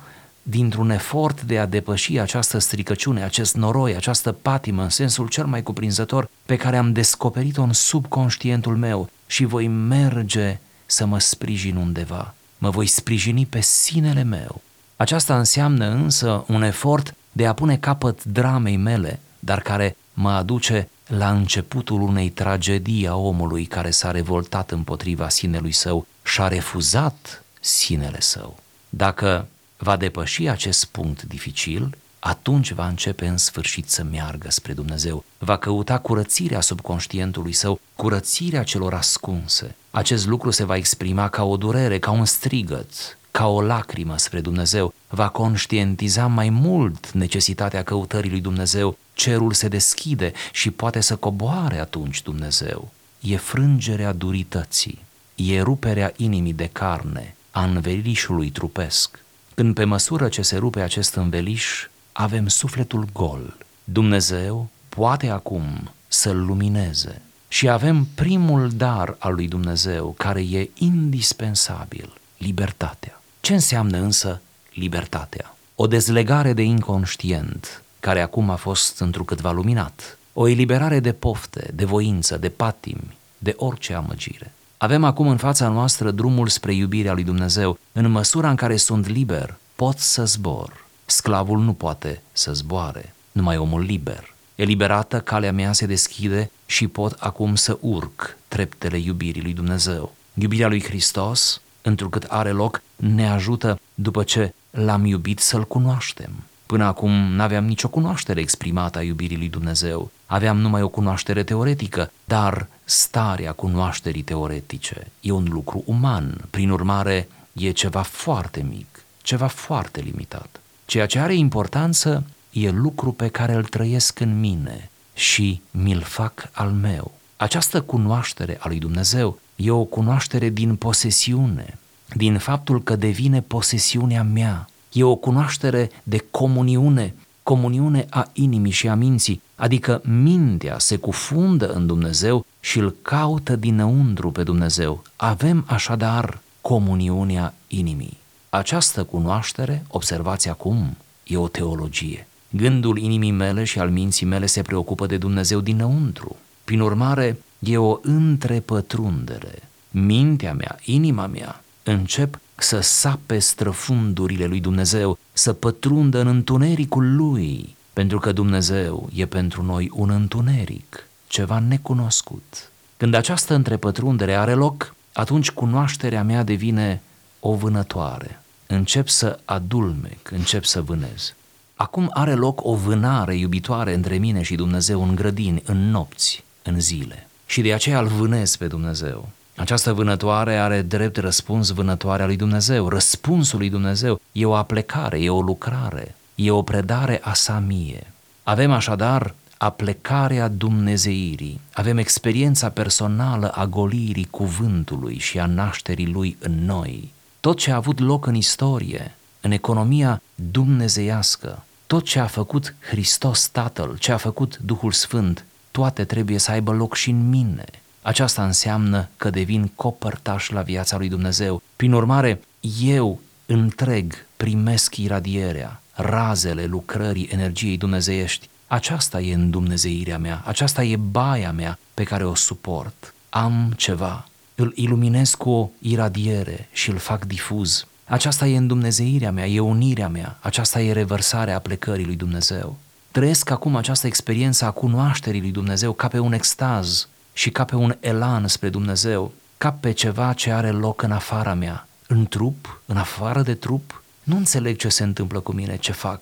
dintr-un 0.50 0.90
efort 0.90 1.42
de 1.42 1.58
a 1.58 1.66
depăși 1.66 2.18
această 2.18 2.58
stricăciune, 2.58 3.22
acest 3.22 3.54
noroi, 3.54 3.96
această 3.96 4.32
patimă 4.32 4.82
în 4.82 4.88
sensul 4.88 5.28
cel 5.28 5.46
mai 5.46 5.62
cuprinzător 5.62 6.28
pe 6.46 6.56
care 6.56 6.76
am 6.76 6.92
descoperit-o 6.92 7.62
în 7.62 7.72
subconștientul 7.72 8.76
meu 8.76 9.08
și 9.26 9.44
voi 9.44 9.66
merge 9.66 10.58
să 10.86 11.06
mă 11.06 11.18
sprijin 11.18 11.76
undeva. 11.76 12.34
Mă 12.58 12.70
voi 12.70 12.86
sprijini 12.86 13.46
pe 13.46 13.60
sinele 13.60 14.22
meu, 14.22 14.60
aceasta 14.96 15.38
înseamnă 15.38 15.90
însă 15.90 16.44
un 16.46 16.62
efort 16.62 17.14
de 17.32 17.46
a 17.46 17.52
pune 17.52 17.76
capăt 17.76 18.24
dramei 18.24 18.76
mele, 18.76 19.20
dar 19.38 19.60
care 19.60 19.96
mă 20.14 20.30
aduce 20.30 20.88
la 21.06 21.30
începutul 21.30 22.00
unei 22.00 22.28
tragedii 22.28 23.06
a 23.06 23.16
omului 23.16 23.64
care 23.64 23.90
s-a 23.90 24.10
revoltat 24.10 24.70
împotriva 24.70 25.28
sinelui 25.28 25.72
său 25.72 26.06
și 26.24 26.40
a 26.40 26.48
refuzat 26.48 27.44
sinele 27.60 28.20
său. 28.20 28.58
Dacă 28.88 29.46
va 29.78 29.96
depăși 29.96 30.48
acest 30.48 30.84
punct 30.84 31.22
dificil, 31.22 31.96
atunci 32.18 32.72
va 32.72 32.88
începe 32.88 33.26
în 33.26 33.36
sfârșit 33.36 33.90
să 33.90 34.02
meargă 34.02 34.50
spre 34.50 34.72
Dumnezeu. 34.72 35.24
Va 35.38 35.56
căuta 35.56 35.98
curățirea 35.98 36.60
subconștientului 36.60 37.52
său, 37.52 37.80
curățirea 37.96 38.62
celor 38.62 38.94
ascunse. 38.94 39.74
Acest 39.90 40.26
lucru 40.26 40.50
se 40.50 40.64
va 40.64 40.76
exprima 40.76 41.28
ca 41.28 41.44
o 41.44 41.56
durere, 41.56 41.98
ca 41.98 42.10
un 42.10 42.24
strigăt, 42.24 43.18
ca 43.30 43.46
o 43.46 43.62
lacrimă 43.62 44.16
spre 44.16 44.40
Dumnezeu, 44.40 44.94
va 45.08 45.28
conștientiza 45.28 46.26
mai 46.26 46.48
mult 46.48 47.12
necesitatea 47.12 47.82
căutării 47.82 48.30
lui 48.30 48.40
Dumnezeu, 48.40 48.98
cerul 49.14 49.52
se 49.52 49.68
deschide 49.68 50.32
și 50.52 50.70
poate 50.70 51.00
să 51.00 51.16
coboare 51.16 51.78
atunci 51.78 52.22
Dumnezeu. 52.22 52.90
E 53.20 53.36
frângerea 53.36 54.12
durității, 54.12 55.04
e 55.34 55.60
ruperea 55.60 56.12
inimii 56.16 56.52
de 56.52 56.68
carne, 56.72 57.34
a 57.50 57.64
învelișului 57.64 58.50
trupesc. 58.50 59.18
Când 59.58 59.74
pe 59.74 59.84
măsură 59.84 60.28
ce 60.28 60.42
se 60.42 60.56
rupe 60.56 60.80
acest 60.80 61.14
înveliș, 61.14 61.88
avem 62.12 62.48
sufletul 62.48 63.06
gol. 63.12 63.56
Dumnezeu 63.84 64.68
poate 64.88 65.28
acum 65.28 65.90
să-l 66.08 66.44
lumineze 66.44 67.22
și 67.48 67.68
avem 67.68 68.08
primul 68.14 68.70
dar 68.70 69.16
al 69.18 69.34
lui 69.34 69.48
Dumnezeu 69.48 70.14
care 70.18 70.40
e 70.40 70.70
indispensabil, 70.74 72.12
libertatea. 72.36 73.22
Ce 73.40 73.52
înseamnă 73.52 73.98
însă 73.98 74.40
libertatea? 74.72 75.56
O 75.74 75.86
dezlegare 75.86 76.52
de 76.52 76.62
inconștient, 76.62 77.82
care 78.00 78.20
acum 78.20 78.50
a 78.50 78.56
fost 78.56 79.00
întrucâtva 79.00 79.50
luminat, 79.50 80.18
o 80.32 80.48
eliberare 80.48 81.00
de 81.00 81.12
pofte, 81.12 81.70
de 81.74 81.84
voință, 81.84 82.36
de 82.36 82.48
patimi, 82.48 83.16
de 83.38 83.54
orice 83.56 83.94
amăgire. 83.94 84.52
Avem 84.80 85.04
acum 85.04 85.28
în 85.28 85.36
fața 85.36 85.68
noastră 85.68 86.10
drumul 86.10 86.48
spre 86.48 86.72
iubirea 86.74 87.12
lui 87.12 87.24
Dumnezeu. 87.24 87.78
În 87.92 88.10
măsura 88.10 88.50
în 88.50 88.56
care 88.56 88.76
sunt 88.76 89.06
liber, 89.06 89.56
pot 89.74 89.98
să 89.98 90.24
zbor. 90.24 90.86
Sclavul 91.06 91.58
nu 91.58 91.72
poate 91.72 92.22
să 92.32 92.52
zboare, 92.52 93.14
numai 93.32 93.56
omul 93.56 93.80
liber. 93.80 94.34
Eliberată, 94.54 95.20
calea 95.20 95.52
mea 95.52 95.72
se 95.72 95.86
deschide 95.86 96.50
și 96.66 96.88
pot 96.88 97.12
acum 97.18 97.54
să 97.54 97.78
urc 97.80 98.36
treptele 98.48 98.98
iubirii 98.98 99.42
lui 99.42 99.52
Dumnezeu. 99.52 100.14
Iubirea 100.34 100.68
lui 100.68 100.82
Hristos 100.82 101.60
întrucât 101.82 102.22
are 102.22 102.50
loc, 102.50 102.82
ne 102.96 103.30
ajută 103.30 103.80
după 103.94 104.22
ce 104.22 104.54
l-am 104.70 105.04
iubit 105.04 105.38
să-l 105.38 105.64
cunoaștem. 105.64 106.30
Până 106.68 106.84
acum 106.84 107.10
n-aveam 107.10 107.64
nicio 107.64 107.88
cunoaștere 107.88 108.40
exprimată 108.40 108.98
a 108.98 109.02
iubirii 109.02 109.36
lui 109.36 109.48
Dumnezeu, 109.48 110.10
aveam 110.26 110.58
numai 110.58 110.82
o 110.82 110.88
cunoaștere 110.88 111.42
teoretică, 111.42 112.10
dar 112.24 112.66
starea 112.84 113.52
cunoașterii 113.52 114.22
teoretice 114.22 115.06
e 115.20 115.30
un 115.30 115.46
lucru 115.50 115.82
uman, 115.86 116.44
prin 116.50 116.70
urmare 116.70 117.28
e 117.52 117.70
ceva 117.70 118.02
foarte 118.02 118.66
mic, 118.68 119.04
ceva 119.22 119.46
foarte 119.46 120.00
limitat. 120.00 120.60
Ceea 120.84 121.06
ce 121.06 121.18
are 121.18 121.34
importanță 121.34 122.24
e 122.50 122.70
lucru 122.70 123.12
pe 123.12 123.28
care 123.28 123.52
îl 123.52 123.64
trăiesc 123.64 124.20
în 124.20 124.40
mine 124.40 124.90
și 125.14 125.60
mi-l 125.70 126.00
fac 126.00 126.48
al 126.52 126.70
meu. 126.70 127.12
Această 127.36 127.82
cunoaștere 127.82 128.56
a 128.60 128.68
lui 128.68 128.78
Dumnezeu 128.78 129.38
e 129.56 129.70
o 129.70 129.84
cunoaștere 129.84 130.48
din 130.48 130.76
posesiune, 130.76 131.78
din 132.14 132.38
faptul 132.38 132.82
că 132.82 132.96
devine 132.96 133.40
posesiunea 133.40 134.22
mea. 134.22 134.68
E 134.92 135.02
o 135.04 135.14
cunoaștere 135.14 135.90
de 136.02 136.24
comuniune, 136.30 137.14
comuniune 137.42 138.06
a 138.10 138.30
inimii 138.32 138.70
și 138.70 138.88
a 138.88 138.94
minții, 138.94 139.42
adică 139.56 140.00
mintea 140.04 140.78
se 140.78 140.96
cufundă 140.96 141.72
în 141.72 141.86
Dumnezeu 141.86 142.44
și 142.60 142.78
îl 142.78 142.94
caută 143.02 143.56
dinăuntru 143.56 144.30
pe 144.30 144.42
Dumnezeu. 144.42 145.02
Avem 145.16 145.64
așadar 145.66 146.40
comuniunea 146.60 147.54
inimii. 147.66 148.16
Această 148.50 149.04
cunoaștere, 149.04 149.84
observați 149.88 150.48
acum, 150.48 150.96
e 151.24 151.36
o 151.36 151.48
teologie. 151.48 152.26
Gândul 152.50 152.98
inimii 152.98 153.30
mele 153.30 153.64
și 153.64 153.78
al 153.78 153.90
minții 153.90 154.26
mele 154.26 154.46
se 154.46 154.62
preocupă 154.62 155.06
de 155.06 155.16
Dumnezeu 155.16 155.60
dinăuntru. 155.60 156.36
Prin 156.64 156.80
urmare, 156.80 157.38
e 157.58 157.76
o 157.76 157.98
întrepătrundere. 158.02 159.62
Mintea 159.90 160.54
mea, 160.54 160.78
inima 160.84 161.26
mea, 161.26 161.62
încep 161.82 162.40
să 162.62 162.80
sape 162.80 163.38
străfundurile 163.38 164.46
lui 164.46 164.60
Dumnezeu, 164.60 165.18
să 165.32 165.52
pătrundă 165.52 166.20
în 166.20 166.26
întunericul 166.26 167.16
lui, 167.16 167.76
pentru 167.92 168.18
că 168.18 168.32
Dumnezeu 168.32 169.08
e 169.14 169.26
pentru 169.26 169.62
noi 169.62 169.90
un 169.94 170.10
întuneric. 170.10 171.06
ceva 171.26 171.58
necunoscut. 171.58 172.70
Când 172.96 173.14
această 173.14 173.54
întrepătrundere 173.54 174.34
are 174.34 174.54
loc, 174.54 174.94
atunci 175.12 175.50
cunoașterea 175.50 176.22
mea 176.22 176.42
devine 176.42 177.02
o 177.40 177.54
vânătoare. 177.54 178.42
Încep 178.66 179.08
să 179.08 179.38
adulmec, 179.44 180.30
încep 180.30 180.64
să 180.64 180.82
vânez. 180.82 181.34
Acum 181.74 182.10
are 182.12 182.34
loc 182.34 182.64
o 182.64 182.74
vânare 182.74 183.36
iubitoare 183.36 183.94
între 183.94 184.16
mine 184.16 184.42
și 184.42 184.54
Dumnezeu 184.54 185.02
în 185.02 185.14
grădini, 185.14 185.62
în 185.64 185.90
nopți, 185.90 186.44
în 186.62 186.80
zile. 186.80 187.28
Și 187.46 187.60
de 187.60 187.72
aceea 187.72 188.00
îl 188.00 188.06
vânez 188.06 188.56
pe 188.56 188.66
Dumnezeu. 188.66 189.28
Această 189.58 189.92
vânătoare 189.92 190.56
are 190.56 190.82
drept 190.82 191.16
răspuns 191.16 191.70
vânătoarea 191.70 192.26
lui 192.26 192.36
Dumnezeu. 192.36 192.88
Răspunsul 192.88 193.58
lui 193.58 193.70
Dumnezeu 193.70 194.20
e 194.32 194.44
o 194.44 194.54
aplecare, 194.54 195.22
e 195.22 195.30
o 195.30 195.40
lucrare, 195.40 196.14
e 196.34 196.50
o 196.50 196.62
predare 196.62 197.20
a 197.22 197.32
sa 197.32 197.58
mie. 197.66 198.12
Avem 198.42 198.72
așadar 198.72 199.34
aplecarea 199.56 200.48
Dumnezeirii, 200.48 201.60
avem 201.72 201.98
experiența 201.98 202.68
personală 202.68 203.48
a 203.48 203.66
golirii 203.66 204.28
cuvântului 204.30 205.18
și 205.18 205.38
a 205.38 205.46
nașterii 205.46 206.08
lui 206.12 206.36
în 206.40 206.64
noi. 206.64 207.12
Tot 207.40 207.58
ce 207.58 207.70
a 207.70 207.76
avut 207.76 207.98
loc 207.98 208.26
în 208.26 208.34
istorie, 208.34 209.14
în 209.40 209.50
economia 209.50 210.22
dumnezeiască, 210.34 211.64
tot 211.86 212.04
ce 212.04 212.18
a 212.18 212.26
făcut 212.26 212.74
Hristos 212.80 213.48
Tatăl, 213.48 213.96
ce 213.98 214.12
a 214.12 214.16
făcut 214.16 214.58
Duhul 214.58 214.92
Sfânt, 214.92 215.44
toate 215.70 216.04
trebuie 216.04 216.38
să 216.38 216.50
aibă 216.50 216.72
loc 216.72 216.94
și 216.94 217.10
în 217.10 217.28
mine. 217.28 217.64
Aceasta 218.02 218.44
înseamnă 218.44 219.08
că 219.16 219.30
devin 219.30 219.70
copărtaș 219.74 220.48
la 220.48 220.62
viața 220.62 220.96
lui 220.96 221.08
Dumnezeu. 221.08 221.62
Prin 221.76 221.92
urmare, 221.92 222.40
eu 222.80 223.20
întreg 223.46 224.26
primesc 224.36 224.96
iradierea, 224.96 225.82
razele 225.92 226.64
lucrării 226.64 227.28
energiei 227.32 227.76
dumnezeiești. 227.76 228.48
Aceasta 228.66 229.20
e 229.20 229.34
îndumnezeirea 229.34 230.18
mea, 230.18 230.42
aceasta 230.44 230.82
e 230.84 230.96
baia 230.96 231.52
mea 231.52 231.78
pe 231.94 232.02
care 232.02 232.24
o 232.24 232.34
suport. 232.34 233.14
Am 233.28 233.72
ceva, 233.76 234.28
îl 234.54 234.72
iluminez 234.74 235.34
cu 235.34 235.50
o 235.50 235.68
iradiere 235.78 236.68
și 236.72 236.90
îl 236.90 236.98
fac 236.98 237.24
difuz. 237.24 237.86
Aceasta 238.04 238.46
e 238.46 238.56
îndumnezeirea 238.56 239.32
mea, 239.32 239.46
e 239.46 239.60
unirea 239.60 240.08
mea, 240.08 240.38
aceasta 240.40 240.80
e 240.80 240.92
revărsarea 240.92 241.58
plecării 241.58 242.04
lui 242.04 242.16
Dumnezeu. 242.16 242.76
Trăiesc 243.10 243.50
acum 243.50 243.76
această 243.76 244.06
experiență 244.06 244.64
a 244.64 244.70
cunoașterii 244.70 245.40
lui 245.40 245.50
Dumnezeu 245.50 245.92
ca 245.92 246.08
pe 246.08 246.18
un 246.18 246.32
extaz 246.32 247.08
și 247.38 247.50
ca 247.50 247.64
pe 247.64 247.76
un 247.76 247.96
elan 248.00 248.48
spre 248.48 248.68
Dumnezeu, 248.68 249.32
ca 249.58 249.72
pe 249.72 249.92
ceva 249.92 250.32
ce 250.32 250.50
are 250.50 250.70
loc 250.70 251.02
în 251.02 251.12
afara 251.12 251.54
mea, 251.54 251.88
în 252.06 252.26
trup, 252.26 252.80
în 252.86 252.96
afară 252.96 253.42
de 253.42 253.54
trup. 253.54 254.02
Nu 254.22 254.36
înțeleg 254.36 254.76
ce 254.76 254.88
se 254.88 255.02
întâmplă 255.02 255.40
cu 255.40 255.52
mine, 255.52 255.76
ce 255.76 255.92
fac, 255.92 256.20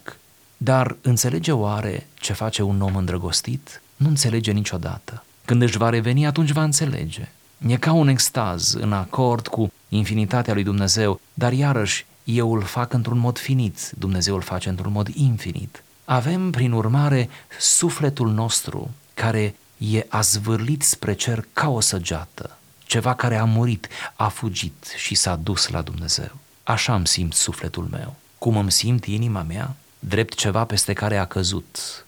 dar 0.56 0.96
înțelege 1.00 1.52
oare 1.52 2.06
ce 2.14 2.32
face 2.32 2.62
un 2.62 2.80
om 2.80 2.96
îndrăgostit? 2.96 3.82
Nu 3.96 4.08
înțelege 4.08 4.52
niciodată. 4.52 5.24
Când 5.44 5.62
își 5.62 5.76
va 5.76 5.88
reveni, 5.88 6.26
atunci 6.26 6.52
va 6.52 6.62
înțelege. 6.62 7.28
E 7.66 7.76
ca 7.76 7.92
un 7.92 8.08
extaz 8.08 8.72
în 8.72 8.92
acord 8.92 9.46
cu 9.46 9.72
infinitatea 9.88 10.54
lui 10.54 10.62
Dumnezeu, 10.62 11.20
dar 11.34 11.52
iarăși 11.52 12.06
eu 12.24 12.54
îl 12.54 12.62
fac 12.62 12.92
într-un 12.92 13.18
mod 13.18 13.38
finit, 13.38 13.90
Dumnezeu 13.98 14.34
îl 14.34 14.42
face 14.42 14.68
într-un 14.68 14.92
mod 14.92 15.08
infinit. 15.08 15.82
Avem, 16.04 16.50
prin 16.50 16.72
urmare, 16.72 17.28
sufletul 17.58 18.30
nostru 18.30 18.90
care 19.14 19.54
e 19.78 20.06
azvârlit 20.08 20.82
spre 20.82 21.14
cer 21.14 21.46
ca 21.52 21.68
o 21.68 21.80
săgeată, 21.80 22.58
ceva 22.78 23.14
care 23.14 23.36
a 23.36 23.44
murit, 23.44 23.88
a 24.14 24.28
fugit 24.28 24.92
și 24.96 25.14
s-a 25.14 25.36
dus 25.36 25.68
la 25.68 25.82
Dumnezeu. 25.82 26.30
Așa 26.62 26.94
îmi 26.94 27.06
simt 27.06 27.34
sufletul 27.34 27.88
meu. 27.90 28.14
Cum 28.38 28.56
îmi 28.56 28.72
simt 28.72 29.04
inima 29.04 29.42
mea? 29.42 29.74
Drept 29.98 30.34
ceva 30.34 30.64
peste 30.64 30.92
care 30.92 31.16
a 31.16 31.24
căzut, 31.24 32.04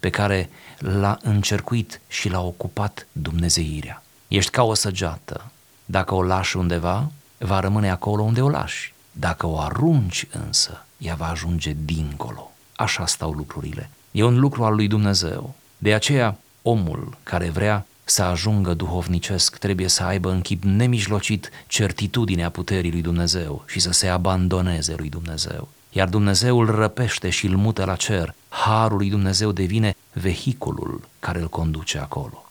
pe 0.00 0.10
care 0.10 0.50
l-a 0.78 1.18
încercuit 1.22 2.00
și 2.08 2.28
l-a 2.28 2.40
ocupat 2.40 3.06
Dumnezeirea. 3.12 4.02
Ești 4.28 4.50
ca 4.50 4.62
o 4.62 4.74
săgeată. 4.74 5.50
Dacă 5.84 6.14
o 6.14 6.22
lași 6.22 6.56
undeva, 6.56 7.10
va 7.38 7.60
rămâne 7.60 7.90
acolo 7.90 8.22
unde 8.22 8.42
o 8.42 8.48
lași. 8.48 8.94
Dacă 9.12 9.46
o 9.46 9.58
arunci 9.58 10.26
însă, 10.30 10.84
ea 10.98 11.14
va 11.14 11.28
ajunge 11.28 11.76
dincolo. 11.84 12.52
Așa 12.76 13.06
stau 13.06 13.32
lucrurile. 13.32 13.90
E 14.10 14.22
un 14.22 14.38
lucru 14.38 14.64
al 14.64 14.74
lui 14.74 14.88
Dumnezeu. 14.88 15.54
De 15.78 15.94
aceea, 15.94 16.36
omul 16.62 17.16
care 17.22 17.50
vrea 17.50 17.86
să 18.04 18.22
ajungă 18.22 18.74
duhovnicesc 18.74 19.56
trebuie 19.56 19.88
să 19.88 20.02
aibă 20.02 20.30
în 20.30 20.40
chip 20.40 20.62
nemijlocit 20.62 21.50
certitudinea 21.66 22.50
puterii 22.50 22.90
lui 22.90 23.00
Dumnezeu 23.00 23.64
și 23.66 23.80
să 23.80 23.92
se 23.92 24.08
abandoneze 24.08 24.94
lui 24.96 25.08
Dumnezeu. 25.08 25.68
Iar 25.90 26.08
Dumnezeu 26.08 26.60
îl 26.60 26.66
răpește 26.66 27.30
și 27.30 27.46
îl 27.46 27.56
mută 27.56 27.84
la 27.84 27.96
cer. 27.96 28.34
Harul 28.48 28.96
lui 28.96 29.10
Dumnezeu 29.10 29.52
devine 29.52 29.96
vehiculul 30.12 31.08
care 31.18 31.40
îl 31.40 31.48
conduce 31.48 31.98
acolo. 31.98 32.50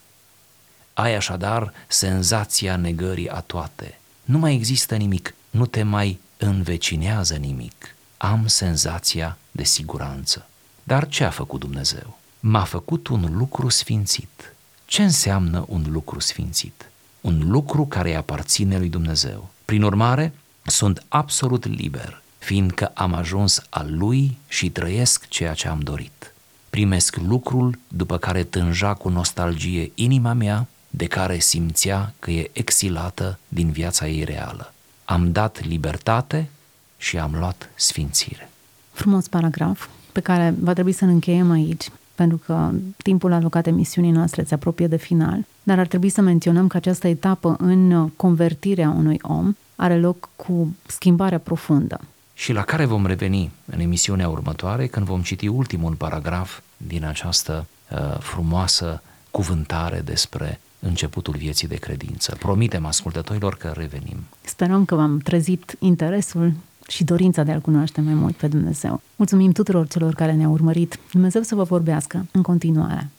Ai 0.93 1.15
așadar 1.15 1.74
senzația 1.88 2.76
negării 2.76 3.30
a 3.30 3.39
toate. 3.39 4.00
Nu 4.24 4.38
mai 4.38 4.54
există 4.54 4.95
nimic, 4.95 5.34
nu 5.50 5.65
te 5.65 5.84
mai 5.84 6.19
învecinează 6.38 7.36
nimic. 7.36 7.95
Am 8.17 8.48
senzația 8.48 9.38
de 9.52 9.63
siguranță. 9.63 10.48
Dar 10.84 11.08
ce 11.08 11.24
a 11.24 11.30
făcut 11.30 11.60
Dumnezeu? 11.60 12.18
M-a 12.39 12.63
făcut 12.63 13.08
un 13.08 13.30
lucru 13.38 13.69
sfințit. 13.69 14.56
Ce 14.86 15.04
înseamnă 15.04 15.65
un 15.67 15.86
lucru 15.89 16.19
sfințit? 16.19 16.89
Un 17.21 17.49
lucru 17.49 17.86
care 17.86 18.15
aparține 18.15 18.78
lui 18.78 18.89
Dumnezeu. 18.89 19.49
Prin 19.65 19.84
urmare, 19.84 20.34
sunt 20.65 21.06
absolut 21.08 21.65
liber, 21.65 22.21
fiindcă 22.38 22.91
am 22.93 23.13
ajuns 23.13 23.62
al 23.69 23.97
lui 23.97 24.38
și 24.47 24.69
trăiesc 24.69 25.28
ceea 25.28 25.54
ce 25.54 25.67
am 25.67 25.80
dorit. 25.80 26.34
Primesc 26.69 27.15
lucrul 27.15 27.80
după 27.88 28.17
care 28.17 28.43
tânja 28.43 28.93
cu 28.93 29.10
nostalgie 29.10 29.91
inima 29.95 30.34
mea 30.34 30.67
de 30.89 31.06
care 31.06 31.39
simțea 31.39 32.13
că 32.19 32.32
e 32.32 32.49
exilată 32.54 33.39
din 33.47 33.71
viața 33.71 34.08
ei 34.08 34.23
reală. 34.23 34.73
Am 35.06 35.32
dat 35.32 35.65
libertate 35.65 36.49
și 36.97 37.17
am 37.17 37.36
luat 37.36 37.69
sfințire. 37.75 38.49
Frumos 38.91 39.28
paragraf 39.28 39.88
pe 40.12 40.19
care 40.19 40.56
va 40.60 40.73
trebui 40.73 40.91
să-l 40.91 41.08
încheiem 41.08 41.52
aici, 41.52 41.89
pentru 42.19 42.41
că 42.45 42.71
timpul 42.97 43.34
alocat 43.34 43.67
emisiunii 43.67 44.12
noastre 44.12 44.43
se 44.43 44.53
apropie 44.53 44.88
de 44.88 44.95
final, 44.95 45.45
dar 45.63 45.79
ar 45.79 45.88
trebui 45.88 46.10
să 46.10 46.21
menționăm 46.21 46.67
că 46.67 46.77
această 46.77 47.08
etapă 47.08 47.55
în 47.60 48.10
convertirea 48.15 48.89
unui 48.89 49.19
om 49.21 49.53
are 49.75 49.99
loc 49.99 50.29
cu 50.36 50.75
schimbarea 50.86 51.38
profundă. 51.38 51.99
Și 52.34 52.53
la 52.53 52.62
care 52.63 52.86
vom 52.86 53.05
reveni 53.05 53.51
în 53.65 53.79
emisiunea 53.79 54.29
următoare, 54.29 54.88
când 54.88 55.05
vom 55.05 55.21
citi 55.21 55.47
ultimul 55.47 55.93
paragraf 55.93 56.60
din 56.77 57.05
această 57.05 57.65
uh, 57.91 58.17
frumoasă 58.19 59.01
cuvântare 59.32 60.01
despre 60.05 60.60
începutul 60.79 61.36
vieții 61.38 61.67
de 61.67 61.75
credință. 61.75 62.36
Promitem 62.39 62.86
ascultătorilor 62.86 63.55
că 63.55 63.71
revenim. 63.75 64.17
Sperăm 64.41 64.86
că 64.86 64.95
v-am 64.95 65.17
trezit 65.17 65.75
interesul 65.79 66.53
și 66.89 67.04
dorința 67.04 67.43
de 67.43 67.52
a-L 67.52 67.60
cunoaște 67.60 68.02
mai 68.02 68.13
mult 68.13 68.36
pe 68.36 68.47
Dumnezeu. 68.47 69.02
Mulțumim 69.15 69.52
tuturor 69.52 69.88
celor 69.88 70.13
care 70.13 70.34
ne-au 70.34 70.52
urmărit. 70.52 70.99
Dumnezeu 71.12 71.41
să 71.41 71.56
vă 71.56 71.63
vorbească 71.63 72.25
în 72.32 72.41
continuare. 72.41 73.10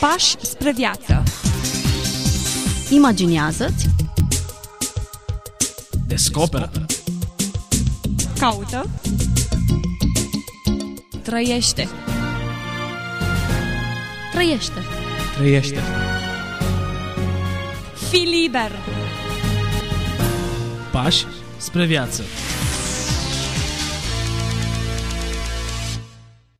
Pași 0.00 0.36
spre 0.40 0.72
viață. 0.72 1.22
Imaginează-ți, 2.90 3.88
Descoperă. 6.08 6.70
Caută. 8.38 8.90
Trăiește. 11.22 11.88
trăiește. 14.32 14.80
Trăiește. 15.36 15.80
Fii 18.10 18.40
liber. 18.40 18.70
Pași 20.92 21.24
spre 21.58 21.84
viață. 21.84 22.22